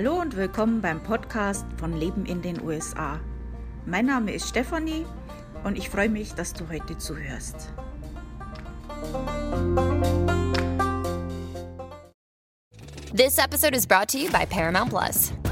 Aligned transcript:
Hallo 0.00 0.20
und 0.20 0.36
willkommen 0.36 0.80
beim 0.80 1.02
Podcast 1.02 1.66
von 1.76 1.98
Leben 1.98 2.24
in 2.24 2.40
den 2.40 2.62
USA. 2.62 3.18
Mein 3.84 4.06
Name 4.06 4.30
ist 4.32 4.48
Stefanie 4.48 5.04
und 5.64 5.76
ich 5.76 5.90
freue 5.90 6.08
mich, 6.08 6.34
dass 6.34 6.52
du 6.52 6.68
heute 6.68 6.96
zuhörst. 6.98 7.72
This 13.12 13.38
episode 13.38 13.76
is 13.76 13.88
brought 13.88 14.08
to 14.10 14.18
you 14.18 14.30
by 14.30 14.46
Paramount 14.46 14.90
Plus. 14.90 15.32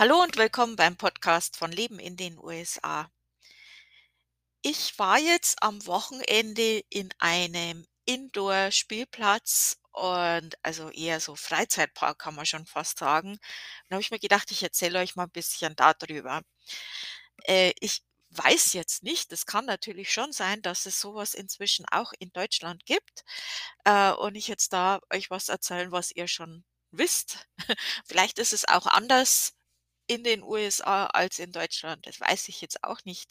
Hallo 0.00 0.22
und 0.22 0.36
willkommen 0.36 0.76
beim 0.76 0.96
Podcast 0.96 1.56
von 1.56 1.72
Leben 1.72 1.98
in 1.98 2.16
den 2.16 2.38
USA. 2.38 3.10
Ich 4.62 4.96
war 4.96 5.18
jetzt 5.18 5.60
am 5.60 5.84
Wochenende 5.88 6.84
in 6.88 7.08
einem 7.18 7.84
Indoor-Spielplatz 8.04 9.76
und 9.90 10.56
also 10.62 10.90
eher 10.90 11.18
so 11.18 11.34
Freizeitpark 11.34 12.16
kann 12.16 12.36
man 12.36 12.46
schon 12.46 12.64
fast 12.64 13.00
sagen. 13.00 13.40
Da 13.88 13.94
habe 13.94 14.00
ich 14.00 14.12
mir 14.12 14.20
gedacht, 14.20 14.52
ich 14.52 14.62
erzähle 14.62 15.00
euch 15.00 15.16
mal 15.16 15.24
ein 15.24 15.30
bisschen 15.32 15.74
darüber. 15.74 16.42
Äh, 17.42 17.72
ich 17.80 18.04
weiß 18.30 18.74
jetzt 18.74 19.02
nicht, 19.02 19.32
es 19.32 19.46
kann 19.46 19.64
natürlich 19.66 20.12
schon 20.12 20.30
sein, 20.32 20.62
dass 20.62 20.86
es 20.86 21.00
sowas 21.00 21.34
inzwischen 21.34 21.86
auch 21.90 22.12
in 22.20 22.30
Deutschland 22.32 22.86
gibt 22.86 23.24
äh, 23.82 24.12
und 24.12 24.36
ich 24.36 24.46
jetzt 24.46 24.72
da 24.72 25.00
euch 25.12 25.28
was 25.28 25.48
erzählen, 25.48 25.90
was 25.90 26.12
ihr 26.12 26.28
schon 26.28 26.62
wisst. 26.92 27.48
Vielleicht 28.06 28.38
ist 28.38 28.52
es 28.52 28.68
auch 28.68 28.86
anders 28.86 29.57
in 30.08 30.24
den 30.24 30.42
USA 30.42 31.06
als 31.06 31.38
in 31.38 31.52
Deutschland. 31.52 32.06
Das 32.06 32.20
weiß 32.20 32.48
ich 32.48 32.60
jetzt 32.60 32.82
auch 32.84 33.04
nicht. 33.04 33.30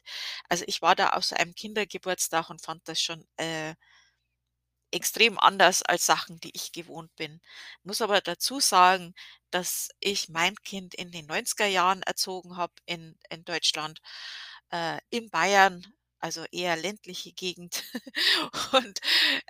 Also 0.50 0.64
ich 0.68 0.82
war 0.82 0.96
da 0.96 1.10
auf 1.12 1.26
so 1.26 1.36
einem 1.36 1.54
Kindergeburtstag 1.56 2.50
und 2.50 2.62
fand 2.62 2.88
das 2.88 3.02
schon 3.02 3.28
äh, 3.38 3.76
extrem 4.92 5.38
anders 5.40 5.84
als 5.84 6.06
Sachen, 6.06 6.40
die 6.40 6.52
ich 6.56 6.72
gewohnt 6.72 7.16
bin. 7.16 7.42
Muss 7.84 8.02
aber 8.02 8.22
dazu 8.22 8.60
sagen, 8.60 9.14
dass 9.52 9.90
ich 10.00 10.30
mein 10.30 10.56
Kind 10.64 10.96
in 10.96 11.12
den 11.12 11.28
90er 11.28 11.66
Jahren 11.68 12.04
erzogen 12.04 12.58
habe 12.58 12.74
in, 12.86 13.18
in 13.30 13.44
Deutschland, 13.44 14.00
äh, 14.72 15.00
in 15.10 15.30
Bayern, 15.30 15.86
also 16.20 16.46
eher 16.52 16.76
ländliche 16.78 17.34
Gegend. 17.34 17.84
Und 18.74 19.00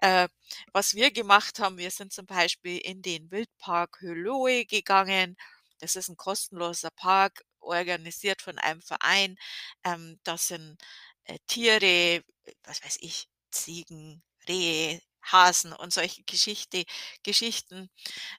äh, 0.02 0.28
was 0.73 0.95
wir 0.95 1.11
gemacht 1.11 1.59
haben, 1.59 1.78
wir 1.78 1.92
sind 1.92 2.14
zum 2.14 2.25
Beispiel 2.25 2.78
in 2.80 3.02
den 3.02 3.31
Wildpark 3.31 4.02
Höloe 4.02 4.66
gegangen 4.66 5.37
das 5.80 5.95
ist 5.95 6.10
ein 6.10 6.17
kostenloser 6.17 6.89
Park, 6.92 7.43
organisiert 7.60 8.42
von 8.42 8.58
einem 8.60 8.82
Verein. 8.82 9.38
Ähm, 9.83 10.20
das 10.23 10.48
sind 10.49 10.77
äh, 11.26 11.38
Tiere, 11.48 12.23
was 12.64 12.83
weiß 12.83 12.98
ich, 13.02 13.27
Ziegen, 13.52 14.23
Rehe, 14.48 15.02
Hasen 15.23 15.73
und 15.73 15.92
solche 15.93 16.23
Geschichte, 16.23 16.86
Geschichten. 17.23 17.89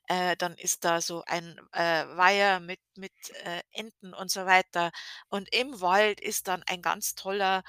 Äh, 0.09 0.37
dann 0.37 0.54
ist 0.56 0.84
da 0.84 1.00
so 1.00 1.22
ein 1.27 1.59
äh, 1.72 2.06
Weiher 2.16 2.60
mit, 2.60 2.81
mit 2.97 3.12
äh, 3.44 3.62
Enten 3.72 4.15
und 4.15 4.31
so 4.31 4.47
weiter. 4.47 4.91
Und 5.28 5.53
im 5.54 5.81
Wald 5.81 6.21
ist 6.21 6.48
dann 6.48 6.62
ein 6.65 6.82
ganz 6.82 7.15
toller 7.15 7.62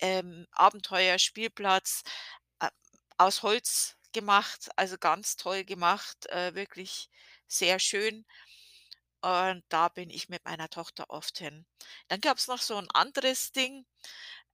ähm, 0.00 0.46
Abenteuerspielplatz 0.52 2.02
äh, 2.60 2.70
aus 3.18 3.42
Holz 3.42 3.96
gemacht, 4.12 4.70
also 4.76 4.98
ganz 4.98 5.36
toll 5.36 5.64
gemacht, 5.64 6.26
äh, 6.28 6.54
wirklich 6.54 7.08
sehr 7.48 7.78
schön. 7.78 8.24
Und 9.24 9.64
da 9.70 9.88
bin 9.88 10.10
ich 10.10 10.28
mit 10.28 10.44
meiner 10.44 10.68
Tochter 10.68 11.06
oft 11.08 11.38
hin. 11.38 11.64
Dann 12.08 12.20
gab 12.20 12.36
es 12.38 12.46
noch 12.46 12.58
so 12.60 12.76
ein 12.76 12.90
anderes 12.92 13.52
Ding, 13.52 13.86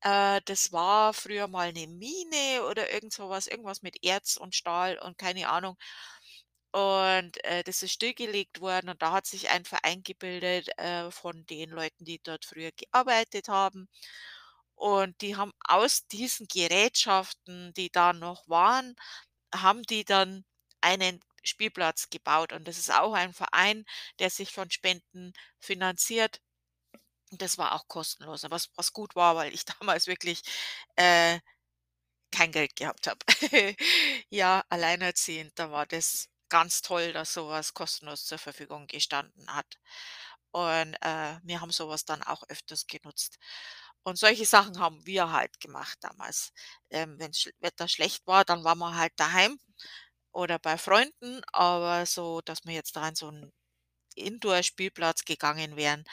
äh, 0.03 0.41
das 0.44 0.72
war 0.72 1.12
früher 1.14 1.48
mal 1.48 1.69
eine 1.69 1.88
Mine 1.88 2.64
oder 2.70 2.92
irgend 2.92 3.12
so 3.12 3.28
was, 3.28 3.48
irgendwas 3.48 3.82
mit 3.82 4.04
Erz 4.04 4.36
und 4.36 4.54
Stahl 4.54 4.98
und 4.98 5.19
keine 5.19 5.48
Ahnung. 5.50 5.76
Und, 6.72 7.42
äh, 7.44 7.64
das 7.64 7.82
ist 7.82 7.92
stillgelegt 7.92 8.60
worden 8.60 8.91
und 8.91 9.03
da 9.03 9.12
hat 9.12 9.26
sich 9.26 9.50
ein 9.50 9.64
Verein 9.64 10.03
gebildet, 10.04 10.69
äh, 10.78 11.10
von 11.10 11.44
den 11.47 11.70
Leuten, 11.70 12.04
die 12.04 12.20
dort 12.22 12.44
früher 12.44 12.70
gearbeitet 12.72 13.48
haben. 13.48 13.88
Und 14.76 15.20
die 15.22 15.37
haben 15.37 15.52
aus 15.69 16.06
diesen 16.08 16.47
Gerätschaften, 16.48 17.75
die 17.75 17.91
da 17.91 18.12
noch 18.14 18.48
waren, 18.48 18.97
haben 19.54 19.82
die 19.84 20.04
dann 20.04 20.44
einen 20.81 21.20
Spielplatz 21.43 22.11
gebaut. 22.11 22.53
Und 22.53 22.67
das 22.69 22.78
ist 22.78 22.91
auch 22.93 23.15
ein 23.15 23.33
Verein, 23.34 23.84
der 24.19 24.31
sich 24.31 24.53
von 24.53 24.71
Spenden 24.71 25.33
finanziert. 25.59 26.41
Das 27.33 27.59
war 27.59 27.75
auch 27.75 27.87
kostenlos, 27.89 28.45
was, 28.51 28.71
was 28.77 28.93
gut 28.93 29.15
war, 29.17 29.37
weil 29.37 29.55
ich 29.55 29.65
damals 29.81 30.06
wirklich 30.06 30.43
äh, 30.97 31.41
kein 32.33 32.53
Geld 32.53 32.77
gehabt 32.77 33.06
habe. 33.09 33.19
ja, 34.31 34.65
alleinerziehend, 34.69 35.53
da 35.59 35.71
war 35.71 35.87
das 35.87 36.29
ganz 36.49 36.83
toll, 36.83 37.12
dass 37.12 37.33
sowas 37.34 37.75
kostenlos 37.75 38.25
zur 38.27 38.39
Verfügung 38.39 38.87
gestanden 38.87 39.53
hat. 39.55 39.79
Und 40.53 40.95
äh, 41.03 41.39
wir 41.45 41.61
haben 41.61 41.71
sowas 41.73 42.05
dann 42.05 42.23
auch 42.23 42.43
öfters 42.49 42.87
genutzt. 42.87 43.39
Und 44.03 44.19
solche 44.19 44.47
Sachen 44.47 44.79
haben 44.81 45.05
wir 45.06 45.31
halt 45.33 45.61
gemacht 45.61 45.99
damals. 46.00 46.53
Ähm, 46.91 47.17
Wenn 47.19 47.33
das 47.33 47.50
Wetter 47.61 47.89
schlecht 47.89 48.27
war, 48.27 48.45
dann 48.45 48.65
waren 48.65 48.79
wir 48.79 48.97
halt 48.97 49.12
daheim 49.17 49.59
oder 50.33 50.59
bei 50.59 50.79
Freunden, 50.79 51.43
aber 51.53 52.07
so, 52.07 52.41
dass 52.43 52.65
wir 52.65 52.75
jetzt 52.75 52.97
da 52.97 53.09
in 53.09 53.15
so 53.17 53.29
'n 53.31 53.53
Indoor-Spielplatz 54.17 55.25
gegangen 55.27 55.77
wären, 55.77 56.05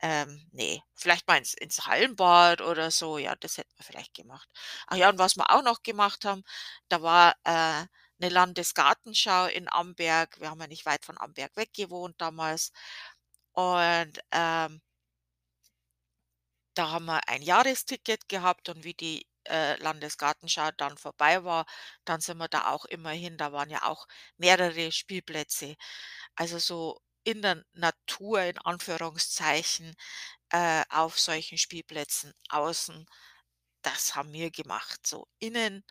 ähm, 0.00 0.48
ne. 0.52 0.82
Vielleicht 0.96 1.28
mal 1.28 1.38
ins 1.38 1.54
ins 1.54 1.86
Hallenbad 1.86 2.62
oder 2.62 2.90
so, 2.92 3.18
ja, 3.18 3.36
das 3.36 3.58
hätten 3.58 3.72
wir 3.78 3.84
vielleicht 3.86 4.14
gemacht. 4.14 4.48
Ach 4.88 4.96
ja, 4.96 5.10
und 5.10 5.18
was 5.18 5.36
wir 5.36 5.50
auch 5.52 5.62
noch 5.64 5.82
gemacht 5.84 6.24
haben, 6.26 6.44
da 6.90 7.02
war, 7.02 7.34
äh, 7.44 7.86
'ne 8.20 8.28
Landesgartenschau 8.30 9.46
in 9.48 9.68
Amberg. 9.70 10.40
Wir 10.40 10.50
haben 10.50 10.60
ja 10.62 10.68
nicht 10.68 10.86
weit 10.86 11.04
von 11.06 11.18
Amberg 11.18 11.56
weg 11.56 11.72
gewohnt 11.74 12.16
damals. 12.20 12.72
Und, 13.54 14.20
ähm 14.32 14.80
da 16.76 16.90
haben 16.90 17.06
wir 17.06 17.20
ein 17.28 17.42
Jahresticket 17.42 18.28
gehabt 18.28 18.68
und 18.68 18.84
wie 18.84 18.94
die 18.94 19.26
äh, 19.48 19.76
Landesgartenschau 19.76 20.70
dann 20.76 20.96
vorbei 20.98 21.44
war, 21.44 21.66
dann 22.04 22.20
sind 22.20 22.38
wir 22.38 22.48
da 22.48 22.68
auch 22.72 22.84
immer 22.86 23.10
hin. 23.10 23.36
Da 23.38 23.52
waren 23.52 23.70
ja 23.70 23.84
auch 23.84 24.06
mehrere 24.36 24.92
Spielplätze. 24.92 25.76
Also 26.36 26.58
so 26.58 27.00
in 27.24 27.42
der 27.42 27.64
Natur 27.74 28.42
in 28.42 28.58
Anführungszeichen 28.58 29.94
äh, 30.50 30.84
auf 30.90 31.18
solchen 31.20 31.58
Spielplätzen 31.58 32.32
außen. 32.50 33.06
Das 33.82 34.14
haben 34.16 34.32
wir 34.34 34.50
gemacht. 34.52 35.06
So 35.06 35.28
innen, 35.40 35.84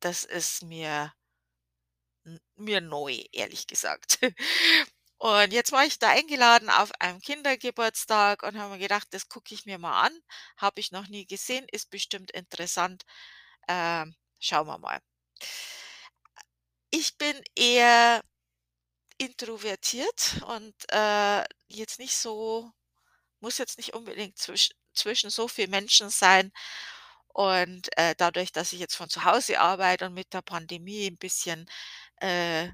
das 0.00 0.24
ist 0.24 0.62
mir 0.62 1.12
mir 2.56 2.80
neu, 2.80 3.24
ehrlich 3.32 3.66
gesagt. 3.66 4.18
Und 5.24 5.54
jetzt 5.54 5.72
war 5.72 5.86
ich 5.86 5.98
da 5.98 6.10
eingeladen 6.10 6.68
auf 6.68 6.92
einem 7.00 7.18
Kindergeburtstag 7.18 8.42
und 8.42 8.58
habe 8.58 8.74
mir 8.74 8.78
gedacht, 8.78 9.08
das 9.12 9.30
gucke 9.30 9.54
ich 9.54 9.64
mir 9.64 9.78
mal 9.78 10.02
an. 10.02 10.12
Habe 10.58 10.80
ich 10.80 10.92
noch 10.92 11.08
nie 11.08 11.24
gesehen, 11.26 11.64
ist 11.72 11.88
bestimmt 11.88 12.30
interessant. 12.32 13.04
Ähm, 13.68 14.14
schauen 14.40 14.66
wir 14.66 14.78
mal. 14.78 15.00
Ich 16.90 17.16
bin 17.18 17.40
eher 17.56 18.22
introvertiert 19.18 20.42
und 20.46 20.74
äh, 20.92 21.44
jetzt 21.68 21.98
nicht 21.98 22.16
so, 22.16 22.70
muss 23.40 23.58
jetzt 23.58 23.78
nicht 23.78 23.94
unbedingt 23.94 24.38
zwisch, 24.38 24.70
zwischen 24.94 25.30
so 25.30 25.48
vielen 25.48 25.70
Menschen 25.70 26.10
sein. 26.10 26.52
Und 27.28 27.96
äh, 27.98 28.14
dadurch, 28.18 28.52
dass 28.52 28.72
ich 28.74 28.80
jetzt 28.80 28.96
von 28.96 29.10
zu 29.10 29.24
Hause 29.24 29.60
arbeite 29.60 30.06
und 30.06 30.14
mit 30.14 30.34
der 30.34 30.42
Pandemie 30.42 31.08
ein 31.08 31.18
bisschen 31.18 31.66
äh, 32.20 32.70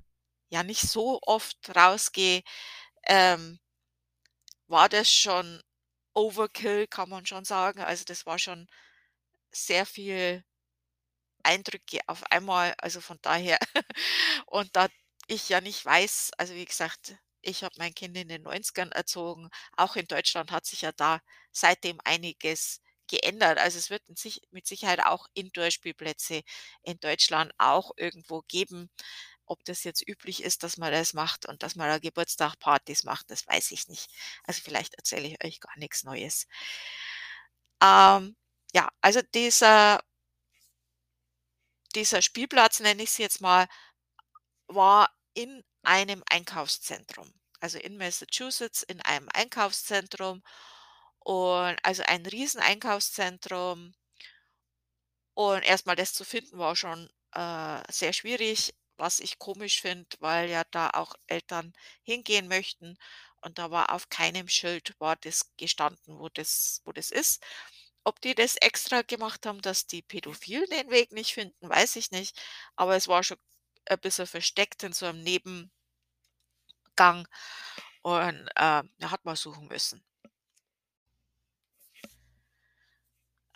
ja 0.51 0.63
nicht 0.65 0.83
so 0.83 1.21
oft 1.23 1.57
rausgehe, 1.77 2.43
ähm, 3.07 3.59
war 4.69 4.89
das 4.89 5.13
schon 5.13 5.61
Overkill, 6.15 6.87
kann 6.87 7.09
man 7.11 7.27
schon 7.27 7.45
sagen. 7.45 7.81
Also 7.81 8.05
das 8.07 8.27
war 8.27 8.39
schon 8.39 8.69
sehr 9.53 9.87
viel 9.87 10.45
Eindrücke 11.43 12.01
auf 12.07 12.23
einmal, 12.31 12.75
also 12.79 13.01
von 13.01 13.19
daher 13.23 13.59
und 14.47 14.75
da 14.77 14.89
ich 15.29 15.49
ja 15.49 15.61
nicht 15.61 15.85
weiß 15.85 16.33
also 16.39 16.55
wie 16.55 16.65
gesagt, 16.65 17.17
ich 17.43 17.65
habe 17.65 17.75
mein 17.79 17.95
Kind 17.95 18.17
in 18.17 18.29
den 18.29 18.43
90ern 18.43 18.93
erzogen. 18.93 19.49
Auch 19.77 19.97
in 19.97 20.07
Deutschland 20.07 20.51
hat 20.53 20.67
sich 20.67 20.83
ja 20.83 20.93
da 20.93 21.21
seitdem 21.53 21.99
einiges 22.05 22.81
geändert. 23.09 23.59
Also, 23.59 23.79
es 23.79 23.89
wird 23.91 24.07
mit 24.09 24.19
sich 24.19 24.43
mit 24.51 24.67
Sicherheit 24.67 25.01
auch 25.07 25.27
Indoor-Spielplätze 25.35 26.43
in 26.83 27.01
Deutschland 27.01 27.53
auch 27.59 27.93
irgendwo 27.97 28.43
geben. 28.49 28.91
Ob 29.51 29.65
das 29.65 29.85
jetzt 29.85 30.07
üblich 30.09 30.43
ist, 30.45 30.63
dass 30.63 30.77
man 30.79 30.93
das 30.93 31.15
macht 31.15 31.47
und 31.47 31.63
dass 31.65 31.77
man 31.77 31.89
da 31.89 31.99
Geburtstag 31.99 32.59
Partys 32.61 33.05
macht, 33.05 33.31
das 33.31 33.47
weiß 33.49 33.73
ich 33.73 33.89
nicht. 33.89 34.09
Also, 34.45 34.63
vielleicht 34.65 34.95
erzähle 34.95 35.29
ich 35.29 35.45
euch 35.45 35.61
gar 35.61 35.77
nichts 35.79 36.05
Neues. 36.05 36.47
Ähm, 37.83 38.37
ja, 38.75 38.89
also 39.01 39.21
dieser 39.35 40.01
dieser 41.95 42.23
Spielplatz, 42.23 42.81
nenne 42.81 43.03
ich's 43.03 43.19
jetzt 43.19 43.41
mal, 43.41 43.69
war 44.69 45.11
in 45.35 45.63
einem 45.83 46.23
Einkaufszentrum, 46.31 47.33
also 47.61 47.79
in 47.79 47.97
Massachusetts 47.99 48.83
in 48.83 49.01
einem 49.03 49.29
Einkaufszentrum 49.33 50.43
und 51.21 51.77
also 51.85 52.03
ein 52.07 52.25
Riesen-Einkaufszentrum. 52.27 53.95
Und 55.37 55.63
erst 55.63 55.87
mal 55.87 55.97
das 55.97 56.13
zu 56.13 56.25
finden 56.25 56.59
war 56.59 56.77
schon, 56.77 57.09
äh, 57.33 57.83
sehr 57.93 58.13
schwierig, 58.13 58.75
was 59.01 59.21
ich 59.21 59.39
komisch 59.41 59.81
finde, 59.83 60.09
weil 60.21 60.51
ja 60.51 60.65
da 60.71 60.91
auch 60.91 61.15
Eltern 61.29 61.73
hingehen 62.05 62.49
möchten 62.49 62.99
und 63.43 63.59
da 63.59 63.71
war 63.73 63.93
auf 63.93 64.09
keinem 64.11 64.49
Schild 64.49 64.95
war 65.01 65.17
das 65.17 65.51
gestanden, 65.59 66.19
wo 66.21 66.29
das 66.31 66.83
wo 66.85 66.93
das 66.93 67.11
ist. 67.13 67.43
Ob 68.05 68.21
die 68.23 68.35
das 68.37 68.57
extra 68.57 69.03
gemacht 69.03 69.47
haben, 69.47 69.63
dass 69.63 69.87
die 69.87 70.03
Pädophilen 70.03 70.67
den 70.71 70.91
Weg 70.91 71.13
nicht 71.13 71.35
finden, 71.35 71.69
weiß 71.69 71.97
ich 71.97 72.11
nicht, 72.13 72.41
aber 72.77 72.97
es 72.97 73.09
war 73.09 73.23
schon 73.25 73.39
ein 73.87 73.99
bisschen 74.01 74.27
versteckt 74.27 74.83
in 74.85 74.93
so 74.95 75.07
'nem 75.07 75.23
Nebengang 75.25 75.71
und, 78.03 78.49
äh, 78.57 78.83
da 78.99 79.11
hat 79.11 79.25
man 79.25 79.37
suchen 79.37 79.69
müssen. 79.69 80.03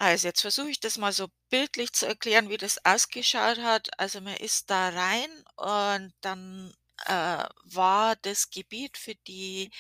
Also, 0.06 0.28
jetzt 0.28 0.42
versuche 0.42 0.68
ich 0.70 0.80
das 0.80 0.98
mal 0.98 1.12
so 1.12 1.28
bildlich 1.50 1.92
zu 1.94 2.06
erklären, 2.06 2.50
wie 2.50 2.58
das 2.58 2.84
ausgeschaut 2.84 3.58
hat. 3.58 3.88
Also, 3.98 4.20
man 4.20 4.36
ist 4.36 4.68
da 4.70 4.90
rein 4.90 5.30
und 5.56 6.12
dann, 6.20 6.74
äh, 7.06 7.44
war 7.64 8.14
das 8.16 8.50
Gebiet 8.50 8.98
für 8.98 9.14
die 9.26 9.70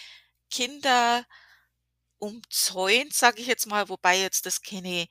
Kinder 0.50 1.26
umzäunt, 2.18 3.14
sage 3.14 3.40
ich 3.42 3.48
jetzt 3.48 3.66
mal, 3.66 3.88
wobei 3.90 4.18
jetzt 4.20 4.46
das 4.46 4.62
keine 4.62 5.08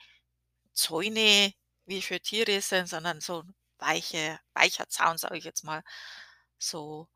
Zäune 0.74 1.54
wie 1.86 2.01
für 2.04 2.19
Tiere 2.21 2.62
sind, 2.62 2.88
sondern 2.89 3.21
so 3.21 3.42
'n 3.42 3.56
weiche 3.80 4.39
weicher 4.56 4.89
Zaun, 4.89 5.18
sage 5.19 5.38
ich 5.39 5.45
jetzt 5.45 5.63
mal, 5.65 5.83
so 6.60 7.07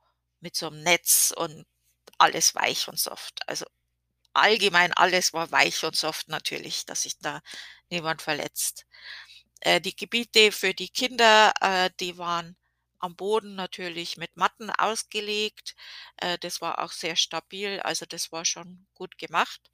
mit 0.42 0.56
so 0.58 0.70
'nem 0.72 0.84
Netz 0.84 1.34
und 1.38 1.66
alles 2.20 2.56
weich 2.56 2.88
und 2.90 3.00
soft. 3.00 3.48
Also, 3.50 3.66
allgemein 4.38 4.94
alles 4.94 5.34
war 5.34 5.52
weich 5.52 5.84
und 5.86 5.96
soft 5.96 6.28
natürlich, 6.30 6.86
dass 6.86 7.04
sich 7.04 7.18
da 7.20 7.42
niemand 7.90 8.22
verletzt. 8.22 8.86
Äh, 9.62 9.82
die 9.82 9.96
Gebiete 9.96 10.52
für 10.52 10.74
die 10.74 10.90
Kinder, 10.90 11.54
äh, 11.62 11.90
die 12.00 12.18
waren 12.18 12.58
am 13.00 13.16
Boden 13.16 13.56
natürlich 13.56 14.18
mit 14.18 14.36
Matten 14.38 14.70
ausgelegt. 14.72 15.76
Äh, 16.18 16.38
das 16.40 16.62
war 16.62 16.80
auch 16.84 16.92
sehr 16.92 17.16
stabil, 17.16 17.80
also 17.82 18.06
das 18.06 18.32
war 18.32 18.46
schon 18.46 18.88
gut 18.94 19.18
gemacht. 19.18 19.72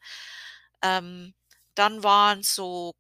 Ähm, 0.84 1.34
dann 1.76 2.04
waren 2.04 2.44
so 2.44 2.96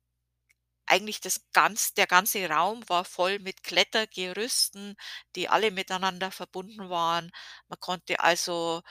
eigentlich 0.85 1.21
das 1.21 1.41
ganz 1.53 1.93
der 1.93 2.07
ganze 2.07 2.47
Raum 2.49 2.87
war 2.89 3.05
voll 3.05 3.39
mit 3.39 3.63
Klettergerüsten, 3.63 4.95
die 5.35 5.49
alle 5.49 5.71
miteinander 5.71 6.31
verbunden 6.31 6.89
waren. 6.89 7.31
Man 7.69 7.79
konnte 7.79 8.19
also, 8.19 8.81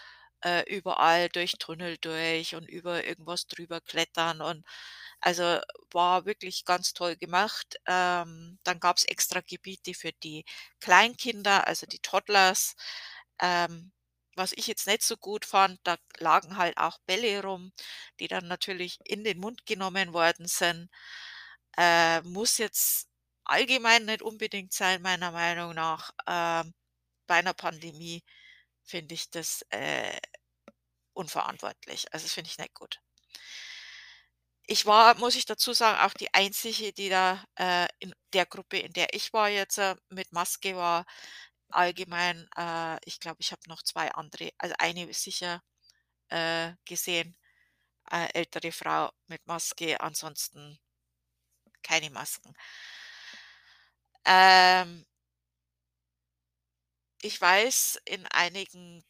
äh, 0.44 0.62
überall 0.74 1.28
durch 1.30 1.52
Tunnel 1.58 1.98
durch 1.98 2.54
und 2.56 2.68
über 2.68 3.04
irgendwas 3.04 3.46
drüber 3.46 3.80
klettern 3.80 4.40
und 4.42 4.64
also, 5.20 5.60
war 5.92 6.26
wirklich 6.26 6.64
ganz 6.64 6.94
toll 6.94 7.16
gemacht. 7.16 7.76
Ähm, 7.86 8.58
dann 8.64 8.80
gab's 8.80 9.04
extra 9.04 9.40
Gebiete 9.40 9.94
für 9.94 10.12
die 10.24 10.44
Kleinkinder, 10.80 11.66
also 11.68 11.86
die 11.86 12.00
Toddlers. 12.00 12.74
Ähm, 13.40 13.92
was 14.36 14.52
ich 14.52 14.66
jetzt 14.68 14.86
nicht 14.86 15.02
so 15.02 15.16
gut 15.18 15.44
fand, 15.46 15.78
da 15.84 15.96
lagen 16.18 16.56
halt 16.58 16.78
auch 16.78 16.98
Bälle 17.06 17.42
rum, 17.42 17.72
die 18.20 18.28
dann 18.28 18.48
natürlich 18.48 18.98
in 19.04 19.24
den 19.24 19.38
Mund 19.40 19.66
genommen 19.66 20.12
worden 20.14 20.46
sind. 20.48 20.88
Äh, 21.78 22.22
muss 22.22 22.58
jetzt 22.58 23.08
allgemein 23.44 24.06
nicht 24.06 24.22
unbedingt 24.22 24.72
sein, 24.74 25.02
meiner 25.02 25.32
Meinung 25.32 25.74
nach. 25.74 26.10
Ähm, 26.28 26.74
bei 27.28 27.42
'ner 27.42 27.54
Pandemie 27.54 28.22
finde 28.84 29.14
ich 29.16 29.30
das, 29.30 29.62
äh, 29.70 30.18
unverantwortlich. 31.14 32.12
Also, 32.12 32.24
das 32.26 32.34
finde 32.34 32.50
ich 32.50 32.58
nicht 32.58 32.74
gut. 32.74 33.00
Ich 34.68 34.86
war, 34.86 35.16
muss 35.18 35.34
ich 35.34 35.44
dazu 35.44 35.72
sagen, 35.72 35.98
auch 36.00 36.14
die 36.14 36.32
Einzige, 36.34 36.92
die 36.92 37.08
da, 37.08 37.44
äh, 37.58 37.88
in 37.98 38.14
der 38.32 38.46
Gruppe, 38.46 38.78
in 38.78 38.92
der 38.92 39.12
ich 39.14 39.32
war 39.32 39.48
jetzt, 39.48 39.78
äh, 39.78 39.96
mit 40.08 40.32
Maske 40.32 40.76
war. 40.76 41.04
Allgemein, 41.70 42.48
äh, 42.56 42.98
ich 43.04 43.18
glaube, 43.20 43.38
ich 43.40 43.50
habe 43.52 43.62
noch 43.68 43.82
2 43.82 44.10
andere 44.12 44.50
also 44.58 44.74
eine 44.78 45.04
ist 45.08 45.22
sicher, 45.22 45.62
äh, 46.30 46.72
gesehen, 46.86 47.36
äh, 48.12 48.28
ältere 48.34 48.72
Frau 48.72 49.10
mit 49.28 49.46
Maske, 49.46 50.00
ansonsten 50.00 50.78
keine 51.82 52.10
Masken. 52.10 52.54
Ähm 54.26 55.04
ich 57.20 57.40
weiß, 57.40 58.00
in 58.04 58.26
einigen 58.26 59.04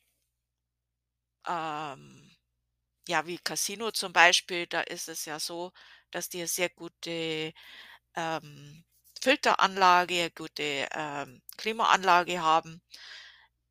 ähm, 1.49 2.31
ja, 3.09 3.27
wie 3.27 3.39
Casino 3.39 3.91
zum 3.93 4.13
Beispiel, 4.13 4.67
da 4.67 4.83
ist 4.83 5.09
es 5.09 5.25
ja 5.27 5.41
so, 5.41 5.73
dass 6.13 6.29
die 6.31 6.47
sehr 6.47 6.71
gute, 6.71 7.53
ähm, 8.17 8.85
Filteranlage, 9.23 10.31
gute, 10.33 10.89
ähm, 10.93 11.43
Klimaanlage 11.59 12.43
haben. 12.43 12.83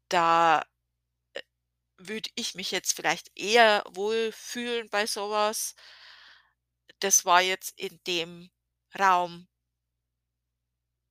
Da, 0.09 0.61
äh, 0.61 1.41
würde 1.97 2.29
ich 2.35 2.55
mich 2.55 2.71
jetzt 2.71 2.93
vielleicht 2.95 3.31
eher 3.37 3.83
wohlfühlen 3.91 4.89
bei 4.89 5.05
so 5.07 5.29
was. 5.31 5.75
Das 6.99 7.25
war 7.25 7.41
jetzt 7.41 7.77
in 7.77 7.99
dem 8.07 8.49
Raum 8.97 9.47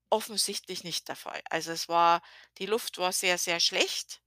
offensichtlich 0.09 0.85
nicht 0.85 1.09
der 1.09 1.17
Fall. 1.17 1.41
Also, 1.51 1.73
es 1.73 1.89
war 1.89 2.23
die 2.59 2.67
Luft 2.67 2.99
war 2.99 3.13
sehr, 3.13 3.39
sehr 3.39 3.59
schlecht. 3.61 4.21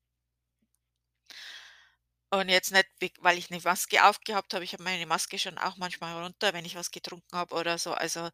Und 2.33 2.49
jetzt 2.49 2.71
nicht, 2.71 2.87
weil 3.19 3.37
ich 3.37 3.51
'ne 3.51 3.59
Maske 3.63 4.03
aufgehabt 4.03 4.55
habe. 4.55 4.63
Ich 4.63 4.73
habe 4.73 4.81
meine 4.83 5.05
Maske 5.05 5.37
schon 5.37 5.59
auch 5.59 5.77
manchmal 5.77 6.19
runter, 6.23 6.51
wenn 6.53 6.65
ich 6.65 6.73
was 6.75 6.89
getrunken 6.89 7.37
habe 7.37 7.53
oder 7.53 7.77
so. 7.77 7.93
Also, 7.93 8.27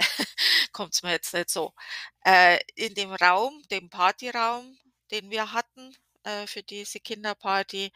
kommt's 0.72 1.02
mir 1.04 1.12
jetzt 1.12 1.32
nicht 1.34 1.50
so. 1.50 1.72
Äh, 2.24 2.58
in 2.74 2.94
dem 2.96 3.12
Raum, 3.12 3.62
dem 3.70 3.88
Partyraum, 3.90 4.76
den 5.12 5.30
wir 5.30 5.52
hatten, 5.52 5.94
äh, 6.24 6.46
für 6.48 6.62
diese 6.64 6.98
Kinderparty 7.00 7.92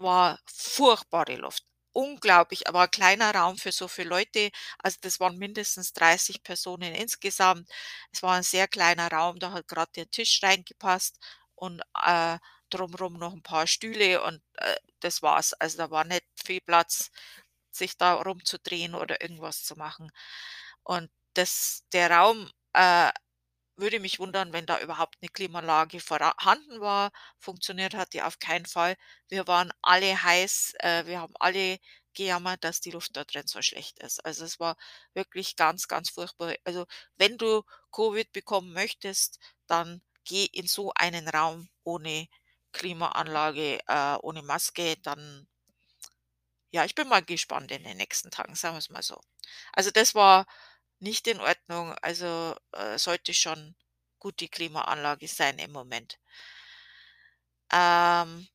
war 0.00 0.38
furchtbare 0.46 1.36
Luft. 1.36 1.64
Unglaublich, 1.92 2.66
aber 2.68 2.82
'n 2.84 2.90
kleiner 2.90 3.32
Raum 3.34 3.56
für 3.56 3.70
so 3.70 3.86
viele 3.86 4.08
Leute. 4.08 4.50
Also, 4.78 4.98
das 5.02 5.20
waren 5.20 5.38
mindestens 5.38 5.92
30 5.92 6.42
Personen 6.42 6.92
insgesamt. 6.94 7.68
Es 8.12 8.22
war 8.22 8.36
'n 8.36 8.42
sehr 8.42 8.66
kleiner 8.66 9.08
Raum, 9.10 9.38
da 9.38 9.52
hat 9.52 9.68
grad 9.68 9.94
der 9.96 10.10
Tisch 10.10 10.40
reingepasst 10.42 11.18
und, 11.54 11.80
äh, 12.04 12.38
drumrum 12.74 13.14
noch 13.18 13.32
'n 13.34 13.42
paar 13.42 13.66
Stühle 13.68 14.22
und, 14.24 14.42
äh, 14.56 14.76
das 15.00 15.22
war's. 15.22 15.54
Also, 15.54 15.78
da 15.78 15.90
war 15.92 16.04
nicht 16.04 16.24
viel 16.44 16.60
Platz, 16.62 17.10
sich 17.72 17.96
da 17.98 18.14
rumzudrehen 18.14 18.94
oder 18.96 19.22
irgendwas 19.22 19.64
zu 19.64 19.76
machen. 19.76 20.10
Und 20.84 21.10
das 21.34 21.84
der 21.92 22.10
Raum, 22.12 22.50
äh, 22.74 23.10
würde 23.78 24.00
mich 24.00 24.20
wundern, 24.20 24.52
wenn 24.54 24.66
da 24.66 24.80
überhaupt 24.80 25.22
'ne 25.22 25.28
Klimaanlage 25.30 26.00
vorhanden 26.00 26.80
war. 26.80 27.12
Funktioniert 27.40 27.94
hat 27.96 28.12
die 28.14 28.22
auf 28.22 28.38
keinen 28.40 28.66
Fall. 28.66 28.96
Wir 29.30 29.46
waren 29.48 29.72
alle 29.82 30.22
heiß, 30.24 30.74
äh, 30.80 31.06
wir 31.06 31.20
haben 31.20 31.34
alle 31.40 31.78
gejammert, 32.14 32.64
dass 32.64 32.80
die 32.82 32.92
Luft 32.92 33.16
da 33.16 33.24
drin 33.24 33.46
so 33.48 33.62
schlecht 33.62 33.98
ist. 34.00 34.24
Also, 34.26 34.44
es 34.46 34.60
war 34.60 34.76
wirklich 35.14 35.56
ganz, 35.56 35.88
ganz 35.88 36.10
furchtbar. 36.10 36.54
Also, 36.64 36.86
wenn 37.16 37.38
du 37.38 37.62
Covid 37.92 38.32
bekommen 38.32 38.72
möchtest, 38.74 39.38
dann 39.68 40.02
geh 40.24 40.46
in 40.46 40.66
so 40.68 40.92
einen 40.96 41.28
Raum 41.28 41.68
ohne 41.84 42.28
Klimaanlage, 42.74 43.80
äh, 43.88 44.16
ohne 44.22 44.42
Maske, 44.42 44.96
dann 44.98 45.48
ja, 46.74 46.84
ich 46.84 46.94
bin 46.96 47.08
mal 47.08 47.22
gespannt 47.22 47.70
in 47.70 47.84
den 47.84 47.96
nächsten 47.96 48.30
Tagen, 48.32 48.54
sagen 48.56 48.74
wir's 48.76 48.90
mal 48.90 49.02
so. 49.02 49.20
Also, 49.72 49.90
das 49.92 50.14
war 50.14 50.46
nicht 51.00 51.26
in 51.28 51.40
Ordnung, 51.40 51.94
also, 52.02 52.56
äh, 52.72 52.98
sollte 52.98 53.32
schon 53.34 53.76
gute 54.18 54.48
Klimaanlage 54.48 55.28
sein 55.28 55.58
im 55.60 55.72
Moment. 55.72 56.18
Ähm, 57.72 58.48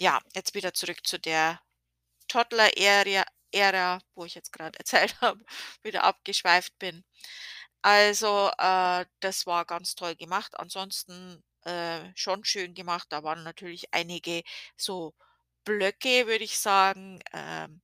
ja, 0.00 0.20
jetzt 0.34 0.54
wieder 0.54 0.74
zurück 0.74 1.06
zu 1.06 1.18
der 1.18 1.60
Toddler 2.28 2.70
Area 2.78 3.24
Ära, 3.52 4.00
wo 4.14 4.24
ich 4.24 4.34
jetzt 4.34 4.52
grad 4.52 4.76
erzählt 4.80 5.20
habe, 5.20 5.44
wieder 5.82 6.04
abgeschweift 6.04 6.78
bin. 6.78 7.04
Also, 7.84 8.48
äh, 8.58 9.04
das 9.18 9.44
war 9.46 9.64
ganz 9.64 9.96
toll 9.96 10.14
gemacht. 10.14 10.52
Ansonsten, 10.56 11.42
äh, 11.64 12.12
schon 12.14 12.44
schön 12.44 12.74
gemacht. 12.74 13.08
Da 13.10 13.24
waren 13.24 13.42
natürlich 13.42 13.92
einige 13.92 14.42
so 14.76 15.14
Blöcke, 15.64 16.26
würde 16.28 16.44
ich 16.44 16.58
sagen, 16.60 17.18
ähm, 17.32 17.82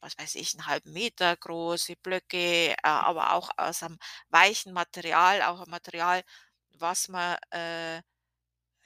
was 0.00 0.18
weiß 0.18 0.36
ich, 0.36 0.54
'n 0.54 0.66
halben 0.66 0.92
Meter 0.92 1.36
große 1.36 1.96
Blöcke, 2.02 2.72
äh, 2.72 2.76
aber 2.82 3.34
auch 3.34 3.50
aus 3.58 3.82
'nem 3.82 3.98
weichen 4.30 4.72
Material, 4.74 5.42
auch 5.42 5.62
'n 5.62 5.70
Material, 5.70 6.22
was 6.72 7.08
man, 7.08 7.36
äh, 7.50 8.02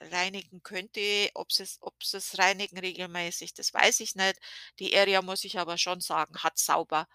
reinigen 0.01 0.63
könnte. 0.63 1.29
Ob 1.35 1.51
sie's 1.53 1.77
ob 1.81 1.95
sie's 2.03 2.37
reinigen 2.39 2.79
regelmäßig, 2.79 3.53
das 3.55 3.73
weiß 3.73 4.01
ich 4.01 4.15
nicht. 4.15 4.39
Die 4.79 4.97
Area, 4.97 5.21
muss 5.23 5.43
ich 5.45 5.59
aber 5.59 5.77
schon 5.77 6.01
sagen, 6.01 6.35
hat 6.43 6.57
sauber 6.59 7.07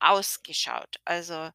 ausgeschaut. 0.00 0.96
Also, 1.06 1.50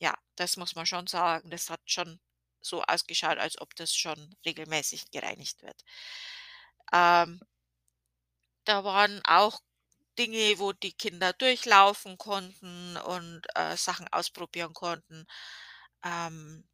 ja, 0.00 0.14
das 0.36 0.56
muss 0.56 0.74
man 0.74 0.86
schon 0.86 1.06
sagen. 1.06 1.50
Das 1.50 1.70
hat 1.70 1.80
schon 1.86 2.20
so 2.62 2.82
ausgeschaut, 2.84 3.38
als 3.38 3.60
ob 3.60 3.74
das 3.76 3.94
schon 3.94 4.34
regelmäßig 4.46 5.10
gereinigt 5.10 5.62
wird. 5.62 5.82
Ähm 6.92 7.40
da 8.66 8.84
waren 8.84 9.20
auch 9.24 9.60
Dinge, 10.18 10.58
wo 10.58 10.72
die 10.72 10.92
Kinder 10.92 11.32
durchlaufen 11.32 12.18
konnten 12.18 12.96
und, 12.98 13.42
äh, 13.54 13.76
Sachen 13.76 14.08
ausprobieren 14.12 14.74
konnten. 14.74 15.26
Ähm, 16.04 16.68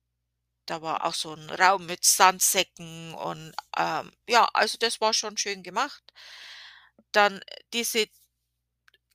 da 0.66 0.82
war 0.82 1.04
auch 1.06 1.14
so 1.14 1.34
'n 1.34 1.50
Raum 1.50 1.86
mit 1.86 2.04
Sandsäcken 2.04 3.14
und, 3.14 3.54
ähm, 3.78 4.12
ja, 4.28 4.46
also 4.54 4.78
das 4.80 5.00
war 5.00 5.14
schon 5.14 5.36
schön 5.38 5.62
gemacht. 5.64 6.02
Dann 7.14 7.40
diese 7.72 8.06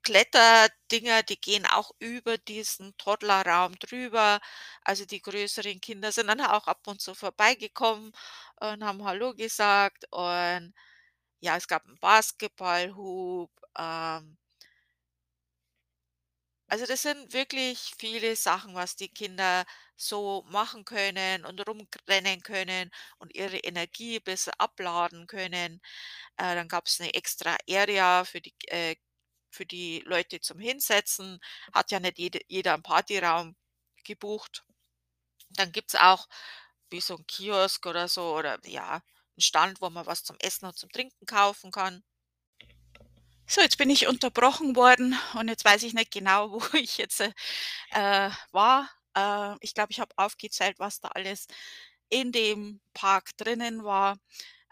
Kletterdinger, 0.03 1.23
die 1.23 1.39
gehen 1.39 1.65
auch 1.67 1.91
über 1.99 2.37
diesen 2.37 2.95
Toddlerraum 2.97 3.77
drüber. 3.79 4.39
Also, 4.83 5.05
die 5.05 5.21
größeren 5.21 5.81
Kinder 5.81 6.11
sind 6.11 6.27
dann 6.27 6.41
auch 6.41 6.67
ab 6.67 6.87
und 6.87 7.01
zu 7.01 7.13
vorbeigekommen 7.15 8.11
und 8.59 8.83
haben 8.83 9.03
hallo 9.05 9.33
gesagt 9.35 10.05
und 10.11 10.73
ja, 11.41 11.57
es 11.57 11.67
gab 11.67 11.85
'n 11.87 11.97
Basketballhoop, 12.01 13.51
ähm 13.79 14.37
Also, 16.69 16.85
das 16.85 17.01
sind 17.01 17.33
wirklich 17.33 17.91
viele 17.97 18.35
Sachen, 18.35 18.75
was 18.75 18.95
die 18.95 19.09
Kinder 19.09 19.65
so 19.97 20.43
machen 20.49 20.85
können 20.85 21.45
und 21.45 21.59
rumrennen 21.67 22.41
können 22.43 22.89
und 23.19 23.35
ihre 23.35 23.57
Energie 23.57 24.19
besser 24.19 24.53
abladen 24.57 25.27
können. 25.27 25.81
Äh, 26.37 26.55
dann 26.55 26.67
gab's 26.69 26.99
'ne 26.99 27.13
extra 27.13 27.57
Area 27.69 28.25
für 28.25 28.41
die 28.41 28.53
äh, 28.67 28.95
für 29.51 29.65
die 29.67 30.01
Leute 30.05 30.41
zum 30.41 30.59
Hinsetzen. 30.59 31.39
Hat 31.73 31.91
ja 31.91 31.99
nicht 31.99 32.19
jede 32.19 32.39
jeder 32.47 32.73
'n 32.75 32.83
Partyraum 32.83 33.55
gebucht. 34.05 34.65
Dann 35.51 35.71
gibt's 35.73 35.95
auch 35.95 36.27
wie 36.91 37.01
so 37.01 37.15
'n 37.17 37.27
Kiosk 37.27 37.85
oder 37.87 38.07
so 38.09 38.35
oder 38.37 38.59
ja, 38.67 38.97
'n 39.37 39.41
Stand, 39.41 39.81
wo 39.81 39.89
man 39.91 40.05
was 40.07 40.23
zum 40.23 40.37
Essen 40.41 40.65
und 40.67 40.77
zum 40.77 40.91
Trinken 40.91 41.25
kaufen 41.27 41.71
kann. 41.71 42.03
So, 43.47 43.61
jetzt 43.61 43.77
bin 43.77 43.89
ich 43.89 44.07
unterbrochen 44.07 44.75
worden 44.75 45.17
und 45.33 45.47
jetzt 45.49 45.65
weiß 45.65 45.83
ich 45.83 45.93
nicht 45.93 46.11
genau, 46.11 46.51
wo 46.73 46.77
ich 46.77 46.97
jetzt, 46.97 47.19
äh, 47.21 47.31
äh, 47.91 48.29
war. 48.51 48.89
Äh, 49.15 49.55
ich 49.61 49.73
glaube, 49.73 49.91
ich 49.91 49.99
habe 49.99 50.13
aufgezählt, 50.17 50.79
was 50.79 50.99
da 51.01 51.09
alles 51.09 51.47
in 52.09 52.31
dem 52.31 52.81
Park 52.93 53.35
drinnen 53.37 53.83
war. 53.83 54.17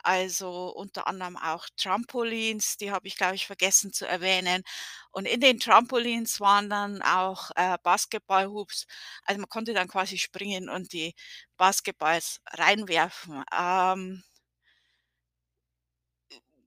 Also, 0.03 0.69
unter 0.75 1.07
anderem 1.07 1.37
auch 1.37 1.67
Trampolins, 1.77 2.77
die 2.77 2.91
habe 2.91 3.07
ich, 3.07 3.15
glaube 3.17 3.35
ich, 3.35 3.45
vergessen 3.47 3.93
zu 3.93 4.07
erwähnen. 4.07 4.63
Und 5.11 5.25
in 5.27 5.41
den 5.41 5.59
Trampolins 5.59 6.39
waren 6.39 6.69
dann 6.69 7.01
auch, 7.01 7.51
äh, 7.55 7.77
Basketballhoops. 7.83 8.85
Also, 9.25 9.39
man 9.41 9.49
konnte 9.49 9.73
dann 9.73 9.87
quasi 9.87 10.17
springen 10.17 10.69
und 10.69 10.93
die 10.93 11.15
Basketballs 11.57 12.41
reinwerfen. 12.53 13.43
Ähm 13.57 14.23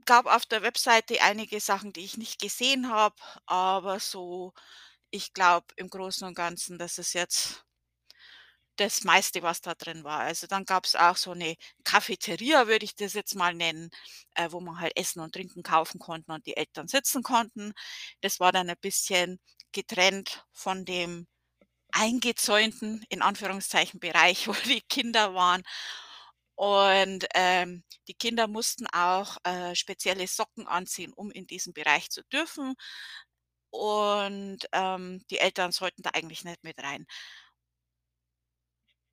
gab 0.05 0.27
auf 0.27 0.47
der 0.47 0.63
Webseite 0.63 1.21
einige 1.23 1.61
Sachen, 1.61 1.93
die 1.93 2.05
ich 2.05 2.17
nicht 2.17 2.41
gesehen 2.41 2.89
habe, 2.91 3.17
aber 3.47 4.01
so 4.01 4.53
ich 5.11 5.35
glaube 5.35 5.67
im 5.77 5.89
Großen 5.91 6.27
und 6.27 6.35
Ganzen, 6.35 6.79
das 6.79 6.99
ist 6.99 7.13
jetzt 7.15 7.65
das 8.77 9.05
meiste, 9.05 9.43
was 9.43 9.61
da 9.61 9.75
drin 9.75 10.05
war. 10.05 10.21
Also, 10.21 10.47
dann 10.47 10.65
gab's 10.65 10.97
auch 10.97 11.17
so 11.17 11.35
'ne 11.35 11.57
Cafeteria, 11.85 12.67
würde 12.69 12.85
ich 12.85 12.95
das 12.97 13.15
jetzt 13.15 13.35
mal 13.37 13.55
nennen, 13.55 13.91
äh, 14.35 14.49
wo 14.53 14.61
man 14.61 14.81
halt 14.81 14.97
Essen 14.97 15.21
und 15.21 15.35
Trinken 15.35 15.63
kaufen 15.63 15.99
konnten 16.01 16.33
und 16.33 16.47
die 16.47 16.57
Eltern 16.57 16.89
sitzen 16.89 17.23
konnten. 17.23 17.73
Das 18.23 18.41
war 18.41 18.53
dann 18.53 18.71
ein 18.71 18.77
bisschen 18.81 19.41
getrennt 19.73 20.45
von 20.53 20.85
dem 20.85 21.27
eingezäunten, 21.93 23.05
in 23.11 23.23
Anführungszeichen, 23.23 24.01
Bereich, 24.01 24.49
wo 24.49 24.55
die 24.67 24.83
Kinder 24.83 25.35
waren. 25.35 25.63
Und, 26.57 27.27
ähm, 27.35 27.83
die 28.09 28.15
Kinder 28.15 28.47
mussten 28.49 28.87
auch, 28.89 29.39
äh, 29.45 29.75
spezielle 29.75 30.27
Socken 30.29 30.67
anziehen, 30.69 31.13
um 31.15 31.31
in 31.31 31.47
diesen 31.47 31.73
Bereich 31.73 32.11
zu 32.11 32.23
dürfen. 32.33 32.75
Und, 33.71 34.61
ähm, 34.73 35.23
die 35.31 35.39
Eltern 35.39 35.73
sollten 35.73 36.03
da 36.03 36.11
eigentlich 36.11 36.45
nicht 36.45 36.63
mit 36.65 36.79
rein. 36.83 37.07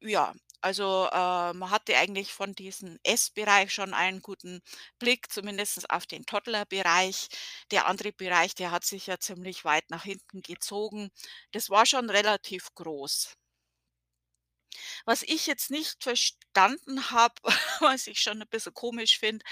Ja, 0.02 0.34
also, 0.62 1.08
äh, 1.12 1.54
man 1.54 1.70
hatte 1.72 1.96
eigentlich 1.98 2.34
von 2.34 2.54
diesem 2.54 2.98
Essbereich 3.04 3.74
schon 3.74 3.94
einen 3.94 4.22
guten 4.22 4.62
Blick, 4.98 5.32
zumindest 5.32 5.90
auf 5.90 6.06
den 6.06 6.26
Toddlerbereich. 6.26 7.28
Der 7.72 7.86
andere 7.88 8.12
Bereich, 8.14 8.56
der 8.56 8.72
hat 8.72 8.84
sich 8.86 9.08
ja 9.08 9.20
ziemlich 9.20 9.64
weit 9.66 9.90
nach 9.90 10.04
hinten 10.04 10.42
gezogen. 10.42 11.10
Das 11.52 11.70
war 11.70 11.86
schon 11.86 12.10
relativ 12.10 12.68
groß. 12.76 13.34
Was 15.06 15.24
ich 15.24 15.48
jetzt 15.48 15.72
nicht 15.72 16.04
verstanden 16.04 17.12
habe, 17.12 17.36
was 17.82 18.08
ich 18.08 18.22
schon 18.22 18.42
'n 18.42 18.48
bisschen 18.50 18.74
komisch 18.74 19.20
finde, 19.20 19.44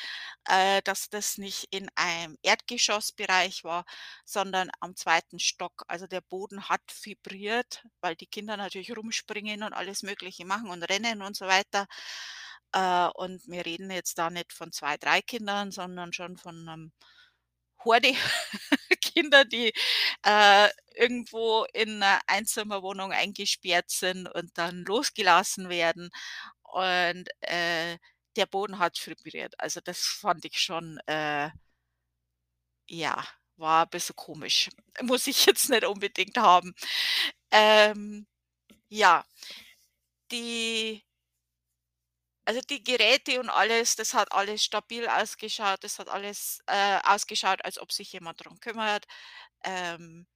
äh, 0.46 0.82
dass 0.84 1.10
das 1.10 1.38
nicht 1.38 1.68
in 1.72 1.90
einem 1.96 2.38
Erdgeschossbereich 2.44 3.64
war, 3.64 3.86
sondern 4.26 4.70
am 4.82 4.96
2. 4.96 5.40
Stock. 5.40 5.84
Also, 5.88 6.08
der 6.08 6.22
Boden 6.22 6.70
hat 6.70 6.82
vibriert, 7.04 7.84
weil 8.02 8.16
die 8.16 8.28
Kinder 8.28 8.58
natürlich 8.58 8.96
rumspringen 8.96 9.64
und 9.64 9.74
alles 9.74 10.04
Mögliche 10.04 10.46
machen 10.46 10.70
und 10.70 10.84
rennen 10.84 11.22
und 11.22 11.36
so 11.38 11.48
weiter. 11.48 11.88
Äh, 12.74 13.08
und 13.16 13.48
wir 13.48 13.66
reden 13.66 13.92
jetzt 13.92 14.18
da 14.20 14.30
nicht 14.30 14.54
von 14.54 14.72
2, 14.72 14.98
3 14.98 15.22
Kindern, 15.22 15.72
sondern 15.72 16.14
schon 16.14 16.38
von 16.38 16.66
'nem 16.66 16.92
Horde 17.86 18.14
Kinder, 19.02 19.46
die, 19.46 19.74
äh, 20.24 20.70
irgendwo 20.98 21.66
in 21.74 22.00
'ner 22.00 22.20
Einzimmerwohnung 22.28 23.12
eingesperrt 23.14 23.90
sind 23.92 24.28
und 24.28 24.58
dann 24.58 24.84
losgelassen 24.86 25.70
werden. 25.70 26.10
Und, 26.64 27.30
äh, 27.42 27.98
der 28.38 28.46
Boden 28.48 28.80
hat 28.80 29.00
vibriert. 29.08 29.56
Also, 29.60 29.82
das 29.84 30.00
fand 30.02 30.46
ich 30.46 30.60
schon, 30.62 31.00
äh 31.08 31.50
ja, 32.90 33.24
war 33.58 33.86
bisschen 33.88 34.16
komisch. 34.16 34.70
Muss 35.02 35.28
ich 35.28 35.46
jetzt 35.46 35.70
nicht 35.70 35.86
unbedingt 35.86 36.38
haben. 36.38 36.74
Ähm, 37.52 38.28
ja. 38.90 39.26
Die 40.32 41.04
also, 42.48 42.62
die 42.62 42.82
Geräte 42.82 43.42
und 43.42 43.50
alles, 43.50 43.98
das 43.98 44.14
hat 44.14 44.32
alles 44.32 44.64
stabil 44.64 45.06
ausgeschaut. 45.10 45.84
Das 45.84 46.00
hat 46.00 46.08
alles, 46.08 46.60
äh, 46.68 46.98
ausgeschaut, 47.04 47.64
als 47.66 47.78
ob 47.78 47.92
sich 47.92 48.14
jemand 48.14 48.42
drum 48.46 48.58
kümmert. 48.62 49.06
Ähm, 49.66 50.28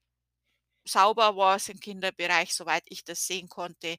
sauber 0.92 1.36
war's 1.38 1.70
im 1.70 1.80
Kinderbereich, 1.80 2.54
soweit 2.54 2.84
ich 2.88 3.04
das 3.04 3.26
sehen 3.28 3.50
konnte. 3.50 3.98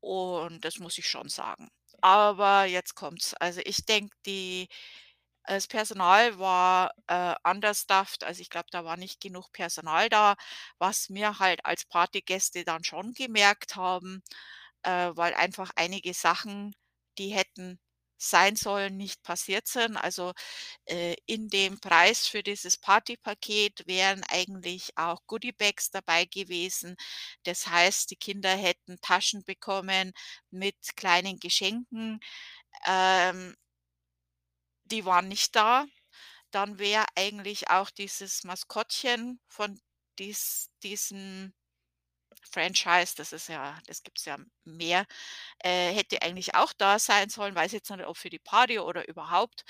Und 0.00 0.64
das 0.64 0.78
muss 0.78 0.98
ich 0.98 1.08
schon 1.08 1.28
sagen. 1.28 1.68
Aber 2.00 2.64
jetzt 2.64 2.94
kommt's. 2.96 3.34
Also, 3.34 3.60
ich 3.64 3.84
denke, 3.86 4.16
die 4.26 4.68
das 5.46 5.66
Personal 5.68 6.38
war, 6.38 6.92
äh, 7.08 7.34
understaffed. 7.48 8.24
Also, 8.24 8.40
ich 8.42 8.50
glaube, 8.50 8.68
da 8.72 8.84
war 8.84 8.96
nicht 8.96 9.20
genug 9.20 9.52
Personal 9.52 10.08
da, 10.08 10.34
was 10.78 11.10
wir 11.10 11.38
halt 11.38 11.64
als 11.66 11.84
Partygäste 11.86 12.64
dann 12.64 12.84
schon 12.84 13.12
gemerkt 13.14 13.76
haben, 13.76 14.22
äh, 14.84 15.10
weil 15.14 15.34
einfach 15.34 15.70
einige 15.76 16.14
Sachen, 16.14 16.74
die 17.18 17.30
hätten 17.30 17.80
sein 18.30 18.56
sollen, 18.56 18.96
nicht 18.96 19.22
passiert 19.22 19.66
sind. 19.68 19.96
Also, 19.96 20.32
äh, 20.86 21.16
in 21.26 21.48
dem 21.48 21.80
Preis 21.80 22.26
für 22.28 22.42
dieses 22.42 22.78
Partypaket 22.78 23.86
wären 23.86 24.22
eigentlich 24.30 24.92
auch 24.96 25.20
Goodiebags 25.26 25.90
dabei 25.90 26.24
gewesen. 26.26 26.96
Das 27.44 27.66
heißt, 27.68 28.10
die 28.10 28.16
Kinder 28.16 28.54
hätten 28.56 29.00
Taschen 29.00 29.44
bekommen 29.44 30.12
mit 30.50 30.76
kleinen 30.96 31.38
Geschenken. 31.40 32.20
Ähm 32.86 33.56
die 34.84 35.04
waren 35.04 35.28
nicht 35.28 35.54
da. 35.56 35.86
Dann 36.50 36.78
wäre 36.78 37.06
eigentlich 37.16 37.70
auch 37.70 37.90
dieses 37.90 38.44
Maskottchen 38.44 39.40
von 39.48 39.80
dies 40.18 40.70
diesem 40.82 41.54
Franchise, 42.52 43.14
das 43.16 43.32
ist 43.32 43.48
ja 43.48 43.78
das 43.86 44.02
gibt's 44.02 44.24
ja 44.26 44.38
mehr, 44.64 45.06
äh, 45.60 45.92
hätte 45.94 46.22
eigentlich 46.22 46.54
auch 46.56 46.72
da 46.74 46.98
sein 46.98 47.28
sollen. 47.30 47.54
Weiß 47.56 47.72
jetzt 47.72 47.90
nicht, 47.90 48.06
ob 48.06 48.16
für 48.18 48.30
die 48.30 48.38
Party 48.40 48.78
oder 48.80 49.08
überhaupt, 49.08 49.64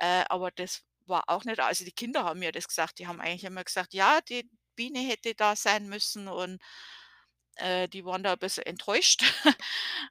äh, 0.00 0.24
aber 0.30 0.50
das 0.52 0.82
war 1.06 1.24
auch 1.28 1.44
nicht. 1.44 1.60
Also, 1.60 1.84
die 1.84 1.92
Kinder 1.92 2.24
haben 2.24 2.40
mir 2.40 2.52
das 2.52 2.68
gesagt. 2.68 2.98
Die 3.00 3.06
haben 3.08 3.20
eigentlich 3.20 3.44
immer 3.44 3.64
gesagt: 3.64 3.94
„Ja, 3.94 4.20
die 4.22 4.50
Biene 4.76 5.00
hätte 5.00 5.34
da 5.34 5.56
sein 5.56 5.88
müssen“ 5.88 6.28
und 6.28 6.60
Äh, 7.56 7.88
die 7.88 8.04
waren 8.04 8.22
da 8.22 8.32
'n 8.34 8.38
bisschen 8.38 8.64
enttäuscht, 8.66 9.22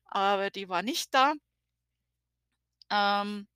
aber 0.05 0.49
die 0.51 0.69
war 0.69 0.81
nicht 0.83 1.13
da. 1.13 1.33
Ähm, 2.89 3.47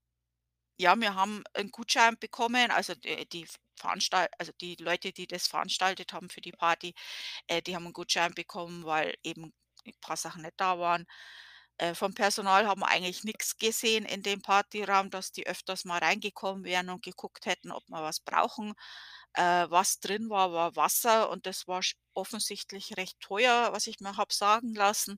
ja, 0.78 0.96
wir 1.00 1.16
haben 1.16 1.44
'n 1.56 1.72
Gutschein 1.72 2.18
bekommen, 2.20 2.72
also, 2.72 2.96
d 2.96 3.26
die 3.26 3.48
Veranstalt 3.78 4.30
also, 4.40 4.52
die 4.62 4.76
Leute, 4.78 5.12
die 5.14 5.28
das 5.28 5.48
veranstaltet 5.48 6.14
haben 6.14 6.30
für 6.30 6.42
die 6.42 6.52
Party, 6.54 6.94
äh, 7.48 7.62
die 7.62 7.76
haben 7.76 7.88
'n 7.88 7.94
Gutschein 7.94 8.34
bekommen, 8.36 8.86
weil 8.86 9.16
eben 9.24 9.54
'n 9.88 9.94
paar 10.02 10.18
Sachen 10.18 10.44
nicht 10.44 10.56
da 10.58 10.80
waren. 10.80 11.06
Äh, 11.80 11.96
vom 11.96 12.14
Personal 12.16 12.68
haben 12.68 12.82
wir 12.82 12.88
eigentlich 12.90 13.24
nix 13.26 13.58
gesehen 13.58 14.06
in 14.06 14.24
dem 14.24 14.42
Partyraum, 14.44 15.10
dass 15.12 15.32
die 15.34 15.48
öfters 15.48 15.86
mal 15.86 16.00
reingekommen 16.00 16.64
wären 16.66 16.90
und 16.92 17.04
geguckt 17.04 17.46
hätten, 17.48 17.72
ob 17.72 17.84
wir 17.90 18.02
was 18.04 18.20
brauchen. 18.22 18.74
Äh, 19.36 19.68
was 19.72 20.00
drin 20.02 20.30
war, 20.30 20.54
war 20.54 20.76
Wasser 20.78 21.30
und 21.32 21.46
das 21.48 21.68
war 21.68 21.82
offensichtlich 22.16 22.98
recht 22.98 23.20
teuer, 23.22 23.70
was 23.74 23.88
ich 23.88 24.00
mir 24.02 24.18
habe 24.18 24.34
sagen 24.36 24.76
lassen. 24.76 25.18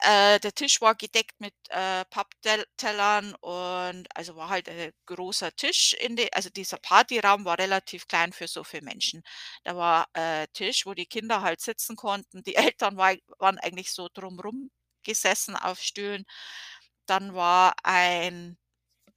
Äh, 0.00 0.38
der 0.40 0.52
Tisch 0.54 0.80
war 0.80 0.94
gedeckt 0.94 1.40
mit, 1.40 1.54
äh, 1.70 2.04
Papptell 2.06 2.64
Tellern 2.76 3.34
und 3.40 4.06
also, 4.14 4.36
war 4.36 4.48
halt, 4.48 4.68
äh, 4.68 4.92
großer 5.06 5.54
Tisch 5.56 5.92
in 5.94 6.14
de 6.14 6.28
also, 6.32 6.50
dieser 6.50 6.78
Partyraum 6.78 7.44
war 7.44 7.58
relativ 7.58 8.06
klein 8.06 8.32
für 8.32 8.46
so 8.46 8.62
viele 8.62 8.82
Menschen. 8.84 9.22
Da 9.64 9.76
war, 9.76 10.08
äh, 10.14 10.46
Tisch, 10.52 10.86
wo 10.86 10.94
die 10.94 11.06
Kinder 11.06 11.42
halt 11.42 11.60
sitzen 11.60 11.96
konnten. 11.96 12.44
Die 12.44 12.54
Eltern 12.72 12.96
war 12.96 13.14
waren 13.38 13.58
eigentlich 13.58 13.90
so 13.92 14.08
drumrum 14.14 14.70
gesessen 15.02 15.56
auf 15.56 15.80
Stühlen. 15.82 16.24
Dann 17.06 17.34
war 17.34 17.74
ein 17.84 18.58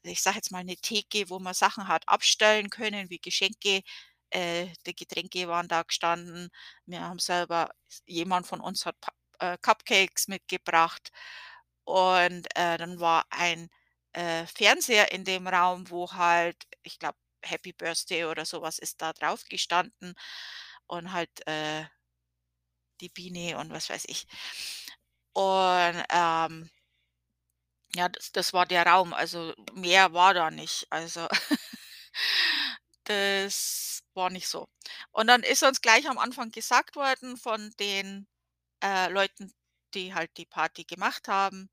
ich 0.03 0.21
sage 0.23 0.37
jetzt 0.37 0.51
mal 0.51 0.63
'ne 0.65 0.77
Theke, 0.77 1.29
wo 1.29 1.39
man 1.39 1.53
Sachen 1.55 1.87
hat 1.89 2.07
abstellen 2.09 2.69
können 2.71 3.09
wie 3.11 3.19
Geschenke. 3.19 3.83
Äh, 4.31 4.67
die 4.87 4.95
Getränke 4.95 5.47
waren 5.49 5.67
da 5.69 5.83
gestanden. 5.83 6.49
Wir 6.87 7.01
haben 7.01 7.19
selber 7.19 7.71
jemand 8.07 8.47
von 8.47 8.61
uns 8.61 8.85
hat 8.87 8.95
äh, 9.41 9.57
Cupcakes 9.61 10.29
mitgebracht 10.29 11.11
und, 11.85 12.47
äh, 12.57 12.77
dann 12.77 12.99
war 13.01 13.25
ein, 13.31 13.69
äh, 14.13 14.45
Fernseher 14.47 15.11
in 15.13 15.25
dem 15.25 15.47
Raum, 15.47 15.89
wo 15.91 16.11
halt 16.13 16.57
ich 16.83 16.99
glaube, 16.99 17.17
Happy 17.43 17.73
Birthday 17.73 18.25
oder 18.25 18.45
so 18.45 18.61
was 18.63 18.79
ist 18.79 19.01
da 19.01 19.13
drauf 19.13 19.43
gestanden 19.49 20.15
und 20.87 21.13
halt, 21.13 21.31
äh 21.47 21.85
die 23.01 23.09
Biene 23.09 23.57
und 23.57 23.71
was 23.71 23.89
weiß 23.89 24.05
ich. 24.07 24.27
Und, 25.35 26.03
ähm 26.09 26.69
ja, 27.95 28.09
das 28.09 28.31
das 28.31 28.53
war 28.53 28.65
der 28.65 28.85
Raum, 28.85 29.13
also, 29.13 29.53
mehr 29.73 30.13
war 30.13 30.33
da 30.33 30.49
nicht. 30.51 30.87
Also, 30.89 31.27
das 33.05 34.03
war 34.13 34.29
nicht 34.29 34.47
so. 34.47 34.67
Und 35.11 35.27
dann 35.27 35.43
ist 35.43 35.63
uns 35.63 35.81
gleich 35.81 36.07
am 36.09 36.17
Anfang 36.17 36.51
gesagt 36.51 36.95
worden 36.95 37.37
von 37.37 37.71
den, 37.79 38.27
äh, 38.83 39.09
Leuten, 39.09 39.53
die 39.93 40.13
halt 40.13 40.37
die 40.37 40.45
Party 40.45 40.83
gemacht 40.85 41.27
haben 41.27 41.69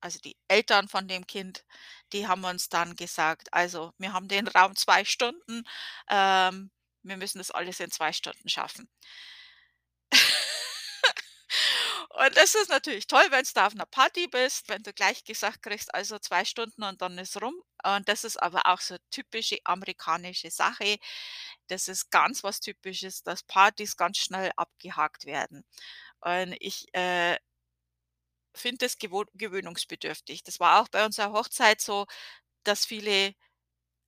also, 0.00 0.18
die 0.20 0.36
Eltern 0.48 0.88
von 0.88 1.08
dem 1.08 1.26
Kind, 1.26 1.64
die 2.12 2.26
haben 2.28 2.44
uns 2.44 2.68
dann 2.68 2.96
gesagt: 2.96 3.52
„Also, 3.52 3.92
wir 3.98 4.12
haben 4.12 4.28
den 4.28 4.48
Raum 4.48 4.76
2 4.76 5.04
Stunden, 5.04 5.64
ähm, 6.10 6.70
wir 7.04 7.16
müssen 7.16 7.38
das 7.38 7.50
alles 7.52 7.80
in 7.80 7.90
2 7.90 8.12
Stunden 8.12 8.48
schaffen.“ 8.48 8.88
Und 12.10 12.36
das 12.36 12.54
ist 12.54 12.68
natürlich 12.70 13.06
toll, 13.06 13.24
wenn's 13.30 13.52
da 13.54 13.66
auf 13.66 13.74
'ner 13.74 13.86
Party 13.86 14.26
bist, 14.28 14.68
wenn 14.68 14.82
du 14.82 14.92
gleich 14.92 15.24
gesagt 15.24 15.62
kriegst: 15.62 15.94
„Also, 15.94 16.18
2 16.18 16.44
Stunden 16.44 16.82
und 16.84 17.02
dann 17.02 17.18
ist 17.18 17.40
rum.“ 17.42 17.54
Und 17.84 18.08
das 18.08 18.24
ist 18.24 18.42
aber 18.42 18.66
auch 18.66 18.80
so 18.80 18.96
typische 19.10 19.58
amerikanische 19.64 20.50
Sache. 20.50 20.98
Das 21.68 21.88
ist 21.88 22.10
ganz 22.10 22.44
was 22.44 22.60
Typisches, 22.60 23.22
dass 23.24 23.42
Partys 23.44 23.96
ganz 23.96 24.18
schnell 24.18 24.52
abgehakt 24.56 25.24
werden. 25.26 25.64
Und 26.22 26.56
ich, 26.60 26.86
äh 26.94 27.36
finde 28.54 28.86
gewohn 28.98 29.26
gewöhnungsbedürftig. 29.34 30.42
Das 30.44 30.60
war 30.60 30.80
auch 30.82 30.88
bei 30.88 31.04
unserer 31.04 31.32
Hochzeit 31.32 31.80
so, 31.80 32.06
dass 32.64 32.86
viele, 32.86 33.34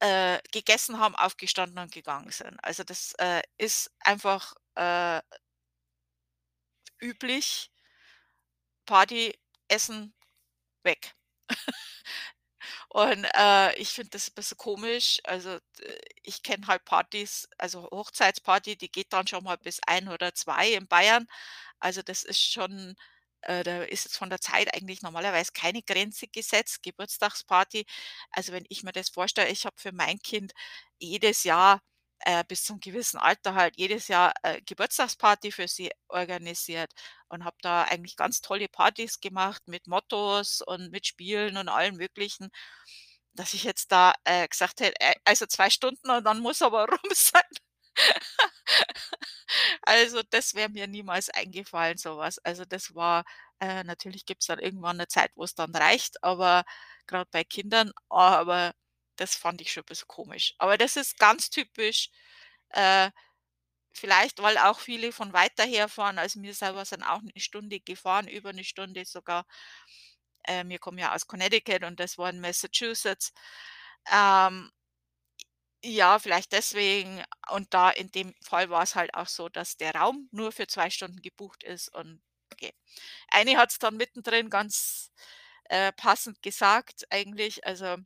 äh, 0.00 0.40
gegessen 0.52 1.00
haben, 1.00 1.16
aufgestanden 1.16 1.78
und 1.80 1.92
gegangen 1.92 2.30
sind. 2.32 2.58
Also, 2.64 2.84
das, 2.84 3.14
äh, 3.18 3.42
ist 3.58 3.92
einfach, 4.00 4.54
äh 4.76 5.22
üblich. 7.02 7.68
Party, 8.88 9.32
Essen, 9.68 10.14
weg. 10.84 11.14
Und, 12.94 13.24
äh, 13.34 13.74
ich 13.76 13.88
finde 13.88 14.10
das 14.10 14.28
'n 14.30 14.34
bisschen 14.34 14.56
komisch. 14.56 15.18
Also, 15.24 15.58
ich 16.22 16.44
kenne 16.44 16.68
halt 16.68 16.84
Partys 16.84 17.48
also, 17.58 17.88
Hochzeitsparty, 17.90 18.76
die 18.76 18.88
geht 18.88 19.12
dann 19.12 19.26
schon 19.26 19.42
mal 19.42 19.56
bis 19.58 19.80
1 19.84 20.08
oder 20.08 20.32
2 20.32 20.68
in 20.74 20.86
Bayern. 20.86 21.26
Also, 21.80 22.02
das 22.02 22.22
ist 22.24 22.40
schon 22.40 22.94
äh, 23.42 23.64
da 23.64 23.82
ist 23.84 24.04
jetzt 24.04 24.16
von 24.18 24.30
der 24.30 24.40
Zeit 24.40 24.72
eigentlich 24.74 25.02
normalerweise 25.02 25.50
keine 25.52 25.82
Grenze 25.82 26.28
gesetzt. 26.28 26.82
Geburtstagsparty 26.84 27.84
also, 28.30 28.52
wenn 28.52 28.64
ich 28.68 28.84
mir 28.84 28.92
das 28.92 29.08
vorstelle, 29.10 29.50
ich 29.50 29.66
habe 29.66 29.76
für 29.78 29.92
mein 29.92 30.18
Kind 30.20 30.52
jedes 30.98 31.44
Jahr, 31.44 31.80
äh, 32.20 32.44
bis 32.48 32.64
zum 32.64 32.80
gewissen 32.80 33.18
Alter 33.18 33.54
halt 33.54 33.76
jedes 33.76 34.08
Jahr, 34.08 34.32
äh, 34.42 34.60
Geburtstagsparty 34.62 35.52
für 35.52 35.68
sie 35.68 35.90
organisiert 36.08 36.92
und 37.28 37.44
habe 37.44 37.56
da 37.62 37.84
eigentlich 37.84 38.16
ganz 38.16 38.40
tolle 38.40 38.68
Partys 38.68 39.20
gemacht 39.20 39.62
mit 39.68 39.86
Mottos 39.86 40.62
und 40.62 40.90
mit 40.90 41.06
Spielen 41.06 41.56
und 41.56 41.68
allem 41.68 41.96
Möglichen. 41.96 42.50
Dass 43.34 43.54
ich 43.54 43.64
jetzt 43.64 43.92
da, 43.92 44.14
äh, 44.24 44.48
gesagt 44.48 44.80
hätte: 44.80 45.00
„Äh, 45.00 45.14
also, 45.24 45.46
2 45.46 45.70
Stunden 45.70 46.10
und 46.10 46.24
dann 46.24 46.40
muss 46.40 46.62
aber 46.62 46.86
rum 46.90 47.00
sein.“ 47.14 47.42
Also, 49.82 50.22
das 50.30 50.54
wäre 50.54 50.68
mir 50.70 50.86
niemals 50.86 51.30
eingefallen, 51.30 51.98
so 51.98 52.16
was. 52.18 52.38
Also, 52.40 52.64
das 52.64 52.94
war 52.94 53.24
äh, 53.60 53.84
natürlich 53.84 54.26
gibt's 54.26 54.46
dann 54.46 54.58
irgendwann 54.58 54.96
'ne 54.96 55.08
Zeit, 55.08 55.30
wo's 55.36 55.54
dann 55.54 55.74
reicht, 55.74 56.22
aber 56.24 56.64
grad 57.06 57.30
bei 57.30 57.44
Kindern 57.44 57.92
aber 58.08 58.72
das 59.16 59.36
fand 59.36 59.60
ich 59.60 59.72
schon 59.72 59.82
'n 59.84 59.86
bisschen 59.86 60.08
komisch. 60.08 60.54
Aber 60.58 60.78
das 60.78 60.96
ist 60.96 61.18
ganz 61.18 61.50
typisch, 61.50 62.10
äh, 62.70 63.10
vielleicht, 63.92 64.42
weil 64.42 64.58
auch 64.58 64.80
viele 64.80 65.12
von 65.12 65.32
weiter 65.34 65.64
herfahren. 65.66 66.18
Also, 66.18 66.42
wir 66.42 66.54
selber 66.54 66.84
sind 66.86 67.02
auch 67.04 67.22
'ne 67.22 67.32
Stunde 67.38 67.80
gefahren, 67.80 68.28
über 68.28 68.52
'ne 68.54 68.64
Stunde 68.64 69.04
sogar. 69.06 69.46
Äh, 70.46 70.64
wir 70.68 70.78
kommen 70.78 70.98
ja 70.98 71.14
aus 71.14 71.26
Connecticut 71.26 71.84
und 71.84 71.98
das 72.00 72.18
war 72.18 72.30
in 72.30 72.40
Massachusetts. 72.40 73.32
Ähm 74.10 74.70
ja, 75.86 76.18
vielleicht 76.18 76.52
deswegen. 76.52 77.22
Und 77.50 77.74
da 77.74 77.90
in 77.90 78.10
dem 78.10 78.34
Fall 78.42 78.70
war's 78.70 78.94
halt 78.94 79.12
auch 79.14 79.26
so, 79.28 79.48
dass 79.50 79.76
der 79.76 79.94
Raum 79.94 80.28
nur 80.32 80.50
für 80.50 80.66
2 80.66 80.88
Stunden 80.90 81.20
gebucht 81.20 81.62
ist 81.62 81.94
und 81.94 82.22
okay. 82.52 82.72
Eine 83.28 83.58
hat's 83.58 83.78
dann 83.80 83.96
mittendrin 83.96 84.50
ganz, 84.50 85.12
äh, 85.66 85.92
passend 85.92 86.42
gesagt 86.42 87.06
eigentlich. 87.10 87.66
Also, 87.66 87.96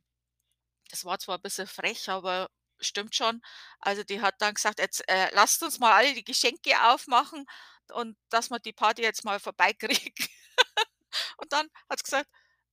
das 0.89 1.05
war 1.05 1.19
zwar 1.19 1.37
'n 1.37 1.41
bisschen 1.41 1.67
frech, 1.67 2.09
aber 2.09 2.49
stimmt 2.79 3.15
schon. 3.15 3.41
Also, 3.81 4.03
die 4.03 4.21
hat 4.21 4.35
dann 4.41 4.53
gesagt: 4.55 4.79
„Jetzt, 4.79 5.07
äh, 5.09 5.29
lasst 5.33 5.63
uns 5.63 5.79
mal 5.79 5.93
alle 5.93 6.13
die 6.13 6.23
Geschenke 6.25 6.71
aufmachen 6.91 7.45
und 7.93 8.17
dass 8.29 8.49
wir 8.51 8.59
die 8.59 8.73
Party 8.73 9.01
jetzt 9.03 9.25
mal 9.25 9.39
vorbei 9.39 9.73
kriegen.“ 9.73 10.13
Und 11.37 11.53
dann 11.53 11.67
hat 11.89 11.99
sie 11.99 12.03
gesagt: 12.05 12.29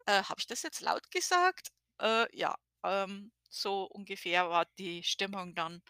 „Äh, 0.07 0.23
habe 0.25 0.41
ich 0.41 0.47
das 0.47 0.63
jetzt 0.63 0.81
laut 0.81 1.11
gesagt?“ 1.11 1.71
Äh, 2.01 2.27
ja, 2.37 2.57
ähm, 2.85 3.33
so 3.51 3.85
ungefähr 3.85 4.51
war 4.51 4.67
die 4.79 5.03
Stimmung 5.05 5.55
dann. 5.55 5.83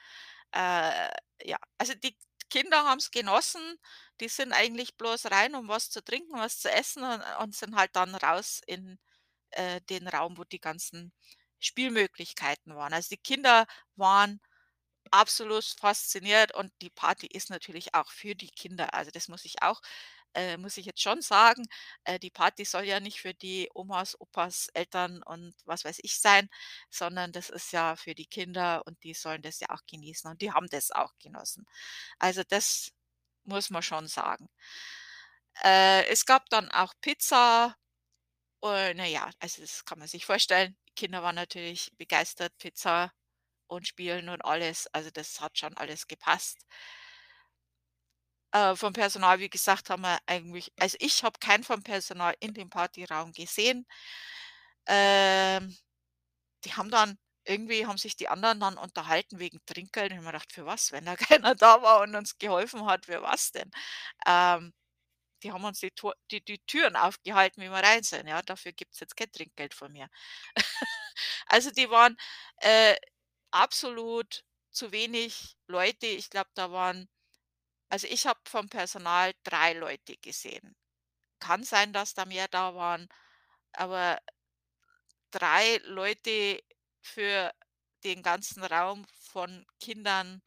Äh, 0.53 1.11
ja, 1.45 1.59
also, 1.79 1.95
die 1.95 2.17
Kinder 2.51 2.85
haben's 2.85 3.11
genossen. 3.11 3.79
Die 4.21 4.29
sind 4.29 4.53
eigentlich 4.53 4.97
bloß 4.97 5.27
rein, 5.33 5.55
um 5.57 5.69
was 5.69 5.91
zu 5.91 6.03
trinken, 6.05 6.35
was 6.39 6.61
zu 6.61 6.71
essen 6.73 7.03
und 7.05 7.23
und 7.41 7.55
sind 7.57 7.77
halt 7.77 7.97
dann 7.97 8.15
raus 8.15 8.61
in, 8.67 8.99
äh, 9.53 9.81
den 9.83 10.09
Raum, 10.09 10.39
wo 10.39 10.45
die 10.45 10.61
ganzen 10.61 11.13
Spielmöglichkeiten 11.61 12.75
waren. 12.77 12.93
Also, 12.95 13.09
die 13.11 13.19
Kinder 13.19 13.67
waren 13.97 14.41
absolut 15.11 15.65
fasziniert 15.65 16.55
und 16.55 16.73
die 16.83 16.91
Party 16.91 17.27
ist 17.29 17.51
natürlich 17.51 17.95
auch 17.95 18.11
für 18.13 18.35
die 18.35 18.51
Kinder. 18.51 18.95
Also, 18.95 19.11
das 19.13 19.29
muss 19.29 19.45
ich 19.45 19.63
auch 19.63 19.81
äh, 20.35 20.57
muss 20.59 20.77
ich 20.79 20.87
jetzt 20.87 21.03
schon 21.03 21.23
sagen. 21.23 21.65
Äh, 22.05 22.19
die 22.21 22.31
Party 22.31 22.65
soll 22.67 22.85
ja 22.85 23.01
nicht 23.01 23.21
für 23.21 23.35
die 23.35 23.69
Omas, 23.75 24.21
Opas, 24.21 24.69
Eltern 24.75 25.23
und 25.25 25.55
was 25.65 25.85
weiß 25.85 26.01
ich 26.03 26.21
sein, 26.21 26.49
sondern 26.91 27.33
das 27.33 27.51
ist 27.51 27.73
ja 27.73 27.97
für 27.97 28.15
die 28.15 28.27
Kinder 28.27 28.83
und 28.87 29.03
die 29.05 29.15
sollen 29.15 29.43
das 29.43 29.61
ja 29.61 29.71
auch 29.71 29.83
genießen 29.91 30.31
und 30.31 30.43
die 30.43 30.53
haben 30.53 30.69
das 30.69 30.91
auch 30.93 31.13
genossen. 31.21 31.67
Also, 32.19 32.43
das 32.49 32.93
muss 33.45 33.71
man 33.71 33.83
schon 33.83 34.09
sagen. 34.09 34.49
Äh, 35.65 36.07
es 36.09 36.25
gab 36.27 36.49
dann 36.51 36.71
auch 36.71 36.95
Pizza 37.01 37.77
und 38.61 38.97
na 38.97 39.07
ja, 39.07 39.31
also, 39.41 39.63
das 39.63 39.85
kann 39.87 39.99
man 40.01 40.09
sich 40.09 40.27
vorstellen. 40.27 40.77
Kinder 40.97 41.23
waren 41.23 41.37
natürlich 41.37 41.93
begeistert, 41.99 42.57
Pizza 42.59 43.13
und 43.69 43.87
Spielen 43.89 44.29
und 44.31 44.43
alles. 44.45 44.89
Also, 44.95 45.11
das 45.13 45.41
hat 45.41 45.59
schon 45.59 45.77
alles 45.79 46.09
gepasst. 46.09 46.59
Äh, 48.53 48.75
vom 48.77 48.93
Personal, 48.93 49.39
wie 49.41 49.49
gesagt, 49.51 49.91
haben 49.91 50.03
wir 50.03 50.19
eigentlich 50.27 50.73
also, 50.81 50.97
ich 51.01 51.23
habe 51.25 51.39
keinen 51.41 51.65
vom 51.65 51.83
Personal 51.83 52.35
in 52.41 52.55
dem 52.55 52.71
Partyraum 52.71 53.33
gesehen. 53.33 53.87
Ähm, 54.87 55.77
die 56.65 56.75
haben 56.75 56.91
dann 56.91 57.19
irgendwie 57.47 57.87
haben 57.87 57.99
sich 57.99 58.17
die 58.17 58.29
anderen 58.29 58.61
dann 58.61 58.79
unterhalten 58.79 59.39
wegen 59.41 59.61
Trinkgeld 59.67 60.13
und 60.13 60.19
ich 60.19 60.19
habe 60.19 60.27
mir 60.27 60.33
gedacht: 60.33 60.53
„Für 60.53 60.67
was, 60.67 60.93
wenn 60.93 61.07
da 61.07 61.17
keiner 61.41 61.55
da 61.57 61.83
war 61.83 62.03
und 62.03 62.15
uns 62.17 62.39
geholfen 62.39 62.87
hat, 62.87 63.07
für 63.07 63.23
was 63.23 63.53
denn?“ 63.53 63.71
Ähm, 64.27 64.75
die 65.47 65.53
haben 65.53 65.65
uns 65.65 65.81
die 65.81 65.91
Tor 65.93 66.15
die 66.33 66.43
die 66.45 66.59
Türen 66.67 66.97
aufgehalten, 66.97 67.63
wie 67.63 67.71
wir 67.71 67.79
rein 67.79 68.03
sind, 68.05 68.29
ja, 68.29 68.43
dafür 68.43 68.73
gibt's 68.73 69.01
jetzt 69.01 69.17
kein 69.17 69.33
Trinkgeld 69.33 69.75
von 69.75 69.93
mir. 69.93 70.09
Also, 71.49 71.71
die 71.73 71.91
waren, 71.91 72.17
äh, 72.59 72.97
absolut 73.53 74.45
zu 74.73 74.93
wenig 74.93 75.57
Leute. 75.69 76.07
Ich 76.09 76.31
glaube, 76.31 76.51
da 76.55 76.73
waren 76.73 77.09
also, 77.91 78.07
ich 78.09 78.27
habe 78.27 78.41
vom 78.49 78.69
Personal 78.71 79.33
3 79.45 79.75
Leute 79.75 80.17
gesehen. 80.19 80.77
Kann 81.41 81.65
sein, 81.65 81.93
dass 81.95 82.15
da 82.15 82.25
mehr 82.27 82.49
da 82.49 82.75
waren, 82.77 83.09
aber 83.73 84.21
3 85.33 85.79
Leute 85.85 86.61
für 87.03 87.53
den 88.05 88.23
ganzen 88.23 88.65
Raum 88.65 89.07
von 89.33 89.67
Kindern 89.81 90.43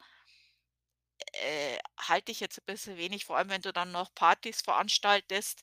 äh, 1.34 1.78
halte 1.98 2.32
ich 2.32 2.40
jetzt 2.40 2.58
ein 2.58 2.66
bisschen 2.66 2.96
wenig, 2.98 3.24
vor 3.24 3.36
allem 3.38 3.50
wenn 3.50 3.62
du 3.62 3.72
dann 3.72 3.92
noch 3.92 4.14
Partys 4.14 4.62
veranstaltest. 4.62 5.62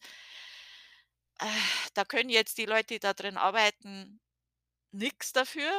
Äh, 1.40 1.46
da 1.94 2.06
können 2.06 2.30
jetzt 2.30 2.58
die 2.58 2.66
Leute, 2.66 2.88
die 2.96 3.00
da 3.00 3.14
drin 3.14 3.38
arbeiten, 3.38 4.20
nix 4.92 5.34
dafür. 5.34 5.72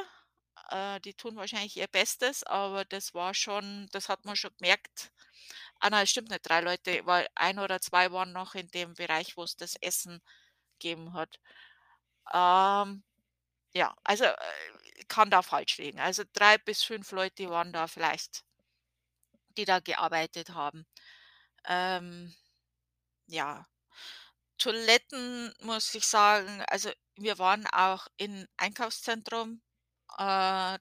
Äh, 0.70 1.00
die 1.02 1.14
tun 1.14 1.36
wahrscheinlich 1.36 1.76
ihr 1.76 1.88
Bestes, 1.88 2.44
aber 2.44 2.84
das 2.84 3.14
war 3.14 3.34
schon 3.34 3.88
das 3.92 4.08
hat 4.08 4.24
man 4.24 4.36
schon 4.36 4.52
gemerkt. 4.58 5.12
Ah 5.80 5.90
nein, 5.90 6.06
stimmt 6.06 6.30
nicht 6.30 6.48
3 6.48 6.60
Leute, 6.62 7.06
weil 7.06 7.28
ein 7.36 7.58
oder 7.60 7.80
2 7.82 8.12
waren 8.12 8.32
noch 8.32 8.54
in 8.56 8.68
dem 8.70 8.94
Bereich, 8.94 9.36
wo 9.36 9.44
es 9.44 9.56
das 9.56 9.76
Essen 9.76 10.20
gegeben 10.80 11.14
hat. 11.14 11.40
Ähm, 12.32 13.04
ja, 13.74 13.94
also, 14.04 14.24
äh, 14.24 14.36
kann 15.08 15.30
da 15.30 15.42
falsch 15.42 15.78
liegen. 15.78 16.00
Also 16.00 16.24
3 16.34 16.58
bis 16.58 16.82
5 16.84 17.12
Leute 17.12 17.50
waren 17.50 17.72
da 17.72 17.86
vielleicht, 17.88 18.44
die 19.58 19.66
da 19.66 19.80
gearbeitet 19.80 20.50
haben. 20.50 20.86
Ähm, 21.66 22.34
ja. 23.28 23.66
Toiletten 24.58 25.54
muss 25.62 25.94
ich 25.94 26.04
sagen 26.06 26.62
also, 26.68 26.90
wir 27.16 27.38
waren 27.38 27.66
auch 27.68 28.08
in 28.16 28.46
Einkaufszentrum, 28.56 29.62
äh, 30.18 30.78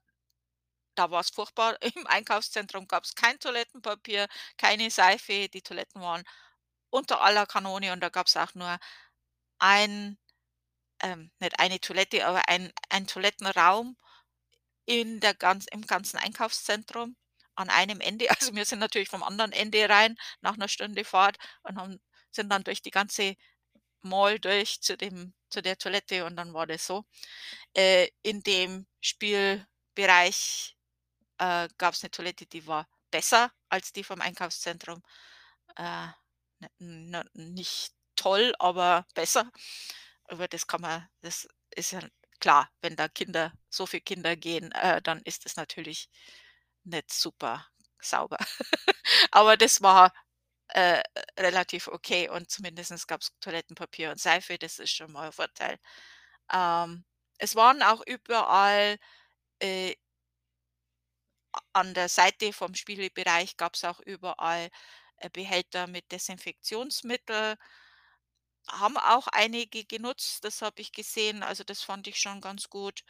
da 0.95 1.11
war's 1.11 1.29
furchtbar. 1.31 1.77
Im 1.95 2.07
Einkaufszentrum 2.07 2.87
gab's 2.87 3.15
kein 3.15 3.39
Toilettenpapier, 3.39 4.27
keine 4.57 4.89
Seife, 4.91 5.49
die 5.49 5.61
Toiletten 5.61 6.01
waren 6.01 6.23
unter 6.91 7.21
aller 7.21 7.45
Kanone 7.47 7.93
und 7.93 8.01
da 8.01 8.09
gab's 8.09 8.37
auch 8.37 8.53
nur 8.55 8.79
ein 9.59 10.17
ähm, 11.01 11.31
nicht 11.39 11.59
eine 11.59 11.79
Toilette, 11.81 12.25
aber 12.27 12.47
ein 12.49 12.71
ein 12.89 13.07
Toilettenraum 13.07 13.97
in 14.85 15.19
der 15.21 15.35
ganz 15.35 15.67
im 15.71 15.83
ganzen 15.87 16.17
Einkaufszentrum 16.19 17.15
an 17.57 17.69
einem 17.71 18.01
Ende. 18.01 18.27
Also, 18.51 18.55
wir 18.55 18.65
sind 18.65 18.79
natürlich 18.79 19.09
vom 19.09 19.23
anderen 19.23 19.51
Ende 19.53 19.89
rein 19.89 20.17
nach 20.41 20.57
'ner 20.57 20.69
Stunde 20.69 21.05
Fahrt 21.05 21.37
und 21.63 21.77
haben 21.79 21.99
sind 22.31 22.49
dann 22.51 22.63
durch 22.65 22.81
die 22.83 22.91
ganze 22.91 23.35
Mall 24.03 24.39
durch 24.39 24.81
zu 24.81 24.97
dem 24.97 25.33
zu 25.51 25.61
der 25.63 25.77
Toilette 25.79 26.25
und 26.25 26.35
dann 26.37 26.53
war 26.53 26.67
das 26.67 26.87
so. 26.87 27.05
Äh, 27.75 28.09
in 28.23 28.41
dem 28.43 28.87
Spielbereich, 29.01 30.77
äh, 31.39 31.69
gab's 31.79 32.03
'ne 32.03 32.11
Toilette, 32.11 32.45
die 32.47 32.67
war 32.67 32.87
besser 33.11 33.51
als 33.69 33.93
die 33.93 34.03
vom 34.05 34.21
Einkaufszentrum. 34.21 35.03
Äh, 35.77 36.07
nicht 36.79 37.93
toll, 38.17 38.53
aber 38.59 39.07
besser. 39.15 39.51
Über 40.31 40.47
das 40.49 40.67
kann 40.67 40.81
man 40.81 41.07
das 41.21 41.47
ist 41.75 41.91
ja 41.93 42.01
klar, 42.41 42.69
wenn 42.81 42.95
da 42.97 43.07
Kinder 43.09 43.53
so 43.69 43.85
viel 43.87 44.01
Kinder 44.01 44.35
gehen, 44.37 44.71
äh, 44.73 45.01
dann 45.03 45.21
ist 45.25 45.45
das 45.45 45.55
natürlich 45.57 46.09
nicht 46.87 47.11
super 47.13 47.67
sauber. 48.01 48.37
Aber 49.31 49.57
das 49.57 49.81
war, 49.81 50.13
äh, 50.69 51.03
relativ 51.39 51.87
okay 51.89 52.29
und 52.29 52.51
zumindest 52.51 53.07
gab's 53.09 53.31
Toilettenpapier 53.41 54.11
und 54.11 54.19
Seife, 54.21 54.57
das 54.59 54.79
ist 54.79 54.91
schon 54.93 55.11
mal 55.13 55.27
'n 55.29 55.33
Vorteil. 55.33 55.79
Ähm, 56.53 57.05
es 57.39 57.55
waren 57.55 57.83
auch 57.83 58.03
überall, 58.07 58.97
äh 59.61 59.95
an 61.75 61.93
der 61.93 62.09
Seite 62.09 62.53
vom 62.53 62.73
Spielebereich 62.75 63.57
gab's 63.57 63.83
auch 63.83 63.99
überall, 64.01 64.69
äh, 65.17 65.29
Behälter 65.29 65.87
mit 65.87 66.11
Desinfektionsmittel. 66.11 67.57
Haben 68.69 68.97
auch 68.97 69.27
einige 69.27 69.85
genutzt, 69.85 70.43
das 70.43 70.61
habe 70.61 70.81
ich 70.81 70.91
gesehen, 70.91 71.41
also 71.41 71.63
das 71.63 71.83
fand 71.83 72.05
ich 72.07 72.19
schon 72.19 72.41
ganz 72.41 72.69
gut. 72.69 73.03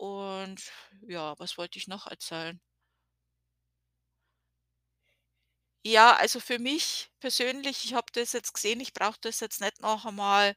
Und 0.00 0.60
ja, 1.06 1.38
was 1.38 1.56
wollte 1.58 1.78
ich 1.78 1.86
noch 1.88 2.06
erzählen? 2.06 2.60
Ja, 5.86 6.16
also 6.16 6.40
für 6.40 6.58
mich 6.58 7.10
persönlich, 7.20 7.84
ich 7.84 7.92
habe 7.92 8.06
das 8.14 8.32
jetzt 8.32 8.54
gesehen, 8.54 8.80
ich 8.80 8.94
brauche 8.94 9.18
das 9.20 9.40
jetzt 9.40 9.60
nicht 9.60 9.82
noch 9.82 10.06
einmal. 10.06 10.54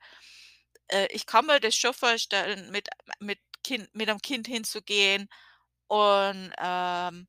Äh, 0.90 1.08
ich 1.12 1.26
kann 1.26 1.46
mir 1.48 1.60
das 1.60 1.76
schon 1.76 1.94
vorstellen, 1.94 2.72
mit 2.72 2.90
mit 3.20 3.40
Kind 3.64 3.90
mit 3.96 4.08
'nem 4.10 4.22
Kind 4.22 4.48
hinzugehen 4.48 5.28
und, 5.88 6.54
ähm 6.60 7.28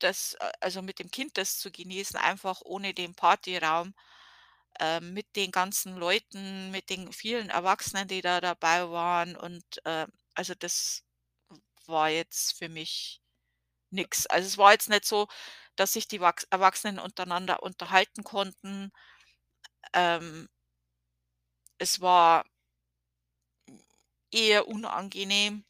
das 0.00 0.36
a 0.40 0.50
also 0.60 0.82
mit 0.82 0.98
dem 0.98 1.10
Kind 1.10 1.36
das 1.38 1.58
zu 1.58 1.70
genießen, 1.70 2.18
einfach 2.18 2.60
ohne 2.64 2.94
den 2.94 3.14
Partyraum, 3.14 3.94
ähm, 4.80 5.14
mit 5.14 5.36
den 5.36 5.50
ganzen 5.52 5.96
Leuten, 5.96 6.70
mit 6.70 6.90
den 6.90 7.12
vielen 7.12 7.50
Erwachsenen, 7.50 8.08
die 8.08 8.20
da 8.22 8.40
dabei 8.40 8.90
waren 8.90 9.36
und, 9.36 9.64
äh, 9.84 10.06
also 10.34 10.54
das 10.54 11.04
war 11.86 12.10
jetzt 12.10 12.58
für 12.58 12.68
mich 12.68 13.22
nix. 13.90 14.26
Also, 14.26 14.46
es 14.48 14.58
war 14.58 14.72
jetzt 14.72 14.88
nicht 14.90 15.04
so, 15.06 15.28
dass 15.76 15.92
sich 15.94 16.08
die 16.08 16.20
Wachs 16.22 16.44
Erwachsenen 16.50 16.98
untereinander 17.00 17.62
unterhalten 17.62 18.24
konnten. 18.24 18.92
Ähm 19.94 20.48
es 21.78 22.00
war 22.00 22.44
eher 24.32 24.66
unangenehm. 24.68 25.64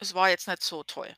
Es 0.00 0.14
war 0.14 0.30
jetzt 0.30 0.48
nicht 0.48 0.62
so 0.62 0.82
toll. 0.84 1.14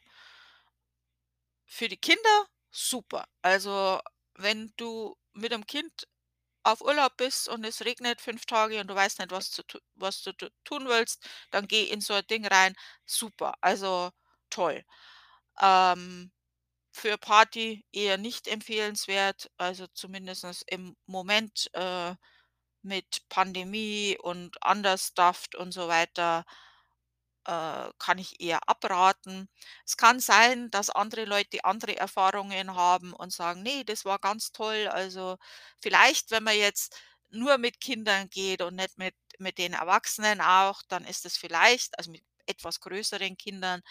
Für 1.67 1.89
die 1.89 1.97
Kinder 1.97 2.47
super. 2.71 3.25
Also, 3.43 4.01
wenn 4.39 4.73
du 4.79 5.17
mit 5.35 5.53
'nem 5.53 5.67
Kind 5.67 5.93
auf 6.65 6.83
Urlaub 6.83 7.17
bist 7.19 7.49
und 7.49 7.65
es 7.67 7.85
regnet 7.85 8.21
5 8.23 8.47
Tage 8.47 8.81
und 8.81 8.89
du 8.89 8.95
weißt 8.97 9.21
nicht, 9.21 9.33
was 9.33 9.51
zu 9.53 9.63
was 9.97 10.23
du 10.23 10.33
tu 10.35 10.49
tun 10.65 10.89
willst, 10.89 11.27
dann 11.53 11.69
geh 11.69 11.85
in 11.85 12.01
so 12.03 12.15
'n 12.15 12.27
Ding 12.31 12.47
rein, 12.47 12.75
super, 13.07 13.55
also 13.63 14.11
toll. 14.51 14.85
Ähm, 15.63 16.33
für 16.93 17.19
Party 17.19 17.85
eher 17.93 18.19
nicht 18.19 18.49
empfehlenswert, 18.49 19.51
also 19.59 19.87
zumindest 19.89 20.47
im 20.69 20.97
Moment, 21.07 21.71
äh, 21.75 22.15
mit 22.83 23.29
Pandemie 23.31 24.19
und 24.23 24.57
understuffed 24.67 25.55
und 25.57 25.73
so 25.73 25.89
weiter, 25.89 26.45
äh, 27.49 27.91
kann 27.99 28.19
ich 28.19 28.41
eher 28.41 28.69
abraten. 28.69 29.49
Es 29.87 29.97
kann 29.99 30.21
sein, 30.21 30.71
dass 30.71 30.91
andere 30.91 31.27
Leute 31.27 31.65
andere 31.65 31.97
Erfahrungen 31.99 32.75
haben 32.77 33.15
und 33.15 33.33
sagen: 33.33 33.63
„Ne, 33.65 33.85
das 33.85 34.05
war 34.07 34.21
ganz 34.21 34.53
toll.“ 34.53 34.89
Also, 34.89 35.39
vielleicht, 35.81 36.31
wenn 36.33 36.45
man 36.45 36.57
jetzt 36.59 37.01
nur 37.31 37.59
mit 37.59 37.81
Kindern 37.81 38.31
geht 38.31 38.63
und 38.63 38.77
nicht 38.77 38.99
mit 38.99 39.17
mit 39.41 39.59
den 39.59 39.75
Erwachsenen 39.75 40.41
auch, 40.43 40.83
dann 40.89 41.05
ist 41.07 41.27
es 41.27 41.37
vielleicht 41.39 41.99
also 41.99 42.11
mit 42.13 42.23
etwas 42.47 42.81
größeren 42.81 43.37
Kindern. 43.39 43.83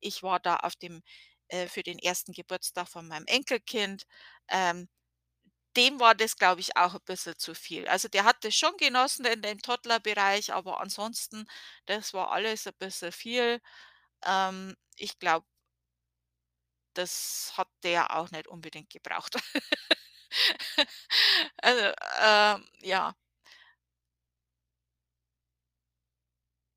Ich 0.00 0.22
war 0.22 0.40
da 0.40 0.56
auf 0.58 0.76
dem 0.76 1.02
äh, 1.48 1.68
für 1.68 1.82
den 1.82 1.98
1. 1.98 2.32
Geburtstag 2.32 2.88
von 2.88 3.08
meinem 3.08 3.26
Enkelkind, 3.26 4.04
ähm, 4.48 4.88
dem 5.76 6.00
war 6.00 6.14
das, 6.14 6.36
glaube 6.36 6.60
ich, 6.60 6.76
auch 6.76 6.94
'n 6.94 7.00
bisschen 7.06 7.38
zu 7.38 7.54
viel. 7.54 7.86
Also, 7.88 8.08
der 8.08 8.24
hat 8.24 8.44
das 8.44 8.54
schon 8.56 8.76
genossen 8.78 9.24
in 9.26 9.42
dem 9.42 9.60
Toddlerbereich, 9.62 10.52
aber 10.54 10.80
ansonsten, 10.80 11.46
das 11.86 12.14
war 12.14 12.30
alles 12.32 12.66
'n 12.66 12.74
bisschen 12.78 13.12
viel. 13.12 13.60
Ähm, 14.26 14.76
ich 14.96 15.18
glaube 15.20 15.44
das 16.96 17.52
hat 17.56 17.68
der 17.82 18.16
auch 18.16 18.30
nicht 18.30 18.46
unbedingt 18.48 18.90
gebraucht. 18.90 19.36
Also, 21.62 21.92
ähm, 22.22 22.64
ja. 22.82 23.14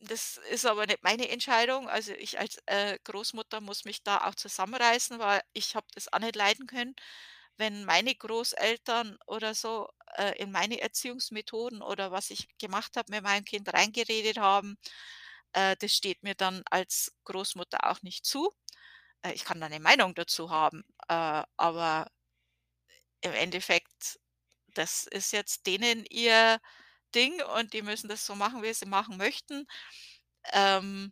Das 0.01 0.37
ist 0.51 0.65
aber 0.65 0.85
nicht 0.85 1.01
meine 1.03 1.27
Entscheidung. 1.29 1.89
Also, 1.89 2.13
ich 2.13 2.39
als, 2.39 2.57
äh, 2.67 2.99
Großmutter 3.03 3.61
muss 3.61 3.83
mich 3.85 4.03
da 4.03 4.27
auch 4.27 4.35
zusammenreißen, 4.35 5.17
weil 5.19 5.41
ich 5.53 5.75
habe 5.75 5.87
das 5.95 6.11
auch 6.13 6.19
nicht 6.19 6.35
leiden 6.35 6.67
können, 6.67 6.95
wenn 7.57 7.85
meine 7.85 8.15
Großeltern 8.15 9.17
oder 9.27 9.53
so, 9.55 9.89
äh, 10.17 10.37
in 10.41 10.51
meine 10.51 10.81
Erziehungsmethoden 10.81 11.81
oder 11.81 12.11
was 12.11 12.29
ich 12.31 12.47
gemacht 12.59 12.97
habe, 12.97 13.11
mit 13.13 13.23
meinem 13.23 13.45
Kind 13.45 13.71
reingeredet 13.73 14.37
haben. 14.39 14.77
Äh, 15.53 15.75
das 15.79 15.93
steht 15.93 16.23
mir 16.23 16.35
dann 16.35 16.63
als 16.71 17.13
Großmutter 17.25 17.89
auch 17.91 18.01
nicht 18.03 18.25
zu. 18.25 18.51
Äh, 19.23 19.33
ich 19.33 19.45
kann 19.45 19.61
da 19.61 19.69
'ne 19.69 19.79
Meinung 19.81 20.15
dazu 20.15 20.49
haben, 20.51 20.83
äh, 21.09 21.43
aber 21.57 22.07
im 23.21 23.31
Endeffekt, 23.33 24.19
das 24.75 25.05
ist 25.07 25.31
jetzt 25.33 25.67
denen 25.67 26.05
ihr 26.09 26.59
Ding 27.15 27.41
und 27.57 27.73
die 27.73 27.81
müssen 27.83 28.09
das 28.09 28.25
so 28.25 28.35
machen, 28.35 28.63
wie 28.63 28.73
sie 28.73 28.85
machen 28.87 29.17
möchten. 29.17 29.67
Ähm 30.53 31.11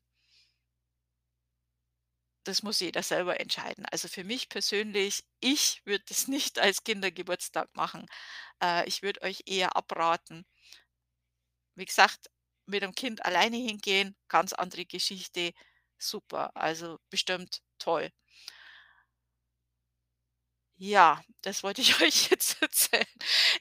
das 2.46 2.64
muss 2.64 2.80
jeder 2.80 3.04
selber 3.04 3.40
entscheiden. 3.40 3.86
Also, 3.92 4.08
für 4.08 4.24
mich 4.24 4.50
persönlich, 4.50 5.26
ich 5.42 5.82
würde 5.86 6.06
das 6.10 6.28
nicht 6.30 6.60
als 6.60 6.84
Kindergeburtstag 6.84 7.70
machen. 7.76 8.08
Äh, 8.64 8.88
ich 8.88 9.02
würde 9.04 9.22
euch 9.24 9.44
eher 9.48 9.76
abraten. 9.78 10.46
Wie 11.76 11.86
gesagt, 11.86 12.30
mit 12.66 12.84
dem 12.84 12.94
Kind 12.96 13.24
alleine 13.26 13.56
hingehen, 13.58 14.16
ganz 14.28 14.52
andere 14.54 14.86
Geschichte, 14.86 15.54
super, 15.98 16.52
also 16.56 17.00
bestimmt 17.10 17.62
toll. 17.80 18.12
Ja, 20.78 21.22
das 21.42 21.64
wollte 21.64 21.82
ich 21.82 22.00
euch 22.02 22.30
jetzt 22.30 22.62
erzählen. 22.62 23.06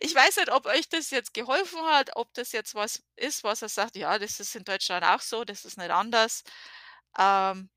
Ich 0.01 0.15
weiß 0.15 0.37
nicht, 0.37 0.51
ob 0.51 0.67
euch 0.67 0.89
das 0.89 1.11
jetzt 1.11 1.33
geholfen 1.35 1.81
hat, 1.83 2.11
ob 2.17 2.33
das 2.35 2.53
jetzt 2.53 2.75
was 2.75 3.03
ist, 3.17 3.45
was 3.45 3.63
er 3.63 3.69
sagt: 3.69 3.97
„Ja, 3.97 4.19
das 4.19 4.41
ist 4.41 4.55
in 4.57 4.65
Deutschland 4.65 5.05
auch 5.05 5.21
so, 5.21 5.45
das 5.45 5.65
ist 5.65 5.79
nicht 5.79 5.91
anders.“ 5.91 6.43
Ähm 7.19 7.71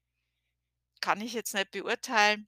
kann 1.01 1.21
ich 1.21 1.33
jetzt 1.33 1.53
nicht 1.53 1.71
beurteilen. 1.71 2.47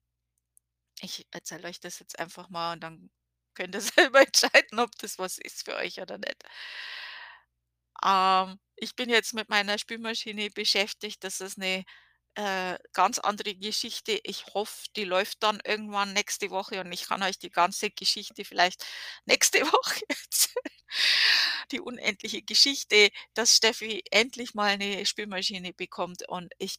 Ich 1.02 1.28
erzähle 1.32 1.68
euch 1.68 1.80
das 1.80 2.00
jetzt 2.00 2.20
einfach 2.20 2.50
mal 2.50 2.74
und 2.74 2.82
dann 2.82 3.10
könnt 3.54 3.76
ihr 3.76 3.82
selber 4.12 4.22
entscheiden, 4.22 4.80
ob 4.80 4.92
das 5.00 5.18
was 5.20 5.38
ist 5.38 5.64
für 5.66 5.76
euch 5.76 6.02
oder 6.02 6.18
nicht. 6.18 6.44
Ähm, 8.04 8.60
ich 8.76 8.96
bin 8.96 9.10
jetzt 9.10 9.34
mit 9.34 9.50
meiner 9.50 9.78
Spülmaschine 9.78 10.50
beschäftigt. 10.52 11.24
Das 11.24 11.42
ist 11.42 11.58
'ne, 11.58 11.84
äh, 12.36 12.78
ganz 12.94 13.20
andere 13.20 13.56
Geschichte. 13.56 14.20
Ich 14.24 14.46
hoffe, 14.54 14.88
die 14.96 15.04
läuft 15.06 15.44
dann 15.44 15.60
irgendwann 15.66 16.14
nächste 16.14 16.50
Woche 16.52 16.80
und 16.82 16.92
ich 16.94 17.08
kann 17.08 17.24
euch 17.24 17.40
die 17.40 17.50
ganze 17.52 17.90
Geschichte 17.92 18.46
vielleicht 18.46 18.86
nächste 19.26 19.62
Woche 19.62 20.02
erzählen. 20.10 20.66
Die 21.72 21.80
unendliche 21.82 22.42
Geschichte, 22.44 23.10
dass 23.34 23.56
Steffi 23.58 24.04
endlich 24.12 24.54
mal 24.56 24.78
'ne 24.78 25.06
Spülmaschine 25.06 25.74
bekommt 25.74 26.28
und 26.30 26.54
ich 26.60 26.78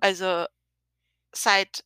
also, 0.00 0.46
seit 1.32 1.84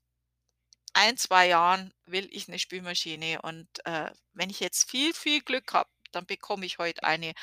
1, 0.95 1.17
2 1.19 1.49
Jahren 1.49 1.93
will 2.07 2.29
ich 2.33 2.49
'ne 2.49 2.59
Spülmaschine 2.61 3.43
und, 3.43 3.69
äh, 3.87 4.11
wenn 4.35 4.51
ich 4.51 4.61
jetzt 4.61 4.91
viel, 4.91 5.15
viel 5.15 5.43
Glück 5.43 5.73
habe, 5.75 5.91
dann 6.13 6.27
bekomme 6.27 6.67
ich 6.67 6.79
heute 6.79 7.03
eine. 7.05 7.35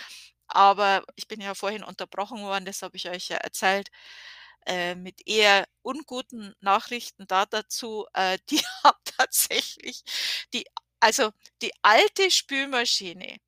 Aber 0.48 1.04
ich 1.16 1.28
bin 1.30 1.42
ja 1.42 1.56
vorhin 1.56 1.84
unterbrochen 1.84 2.42
worden, 2.44 2.66
das 2.66 2.82
habe 2.84 2.98
ich 2.98 3.10
euch 3.10 3.30
ja 3.30 3.38
erzählt, 3.38 3.90
äh, 4.68 4.96
mit 4.96 5.28
eher 5.28 5.68
unguten 5.84 6.56
Nachrichten 6.62 7.28
da 7.28 7.46
dazu. 7.48 8.08
Äh, 8.14 8.40
die 8.52 8.62
haben 8.86 9.00
tatsächlich 9.06 10.04
die 10.54 10.66
also, 11.02 11.32
die 11.64 11.72
alte 11.84 12.32
Spülmaschine 12.32 13.40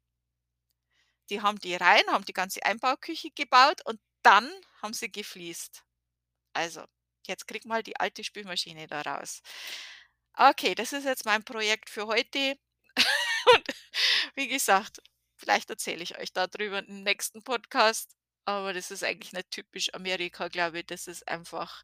die 1.30 1.42
haben 1.42 1.60
die 1.60 1.76
rein, 1.76 2.04
haben 2.08 2.26
die 2.26 2.34
ganze 2.34 2.64
Einbauküche 2.66 3.30
gebaut 3.32 3.82
und 3.86 4.00
dann 4.24 4.50
haben 4.82 4.94
sie 4.94 5.12
gefliest. 5.12 5.84
Also, 6.54 6.86
jetzt 7.28 7.48
krieg 7.48 7.66
mal 7.66 7.84
die 7.84 8.00
alte 8.00 8.24
Spülmaschine 8.24 8.88
da 8.88 9.02
raus. 9.02 9.42
Okay, 10.36 10.76
das 10.76 10.94
ist 10.94 11.06
jetzt 11.06 11.26
mein 11.26 11.44
Projekt 11.44 11.90
für 11.90 12.08
heute. 12.08 12.58
Und 13.56 13.68
wie 14.36 14.48
gesagt, 14.48 15.02
vielleicht 15.38 15.70
erzähle 15.70 16.04
ich 16.04 16.18
euch 16.18 16.34
da 16.34 16.48
drüber 16.48 16.80
im 16.80 17.04
nächsten 17.04 17.44
Podcast, 17.44 18.16
aber 18.46 18.74
das 18.74 18.92
ist 18.92 19.04
eigentlich 19.04 19.34
nicht 19.34 19.52
typisch 19.52 19.94
Amerika, 19.94 20.48
glaube 20.48 20.80
ich. 20.80 20.88
Das 20.88 21.08
ist 21.08 21.28
einfach 21.28 21.84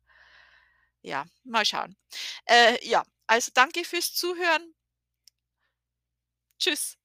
ja, 1.02 1.26
mal 1.44 1.66
schauen. 1.66 1.96
Äh, 2.46 2.86
ja, 2.88 3.06
also 3.28 3.52
danke 3.54 3.86
fürs 3.86 4.14
Zuhören. 4.14 4.76
Tschüss. 6.60 6.99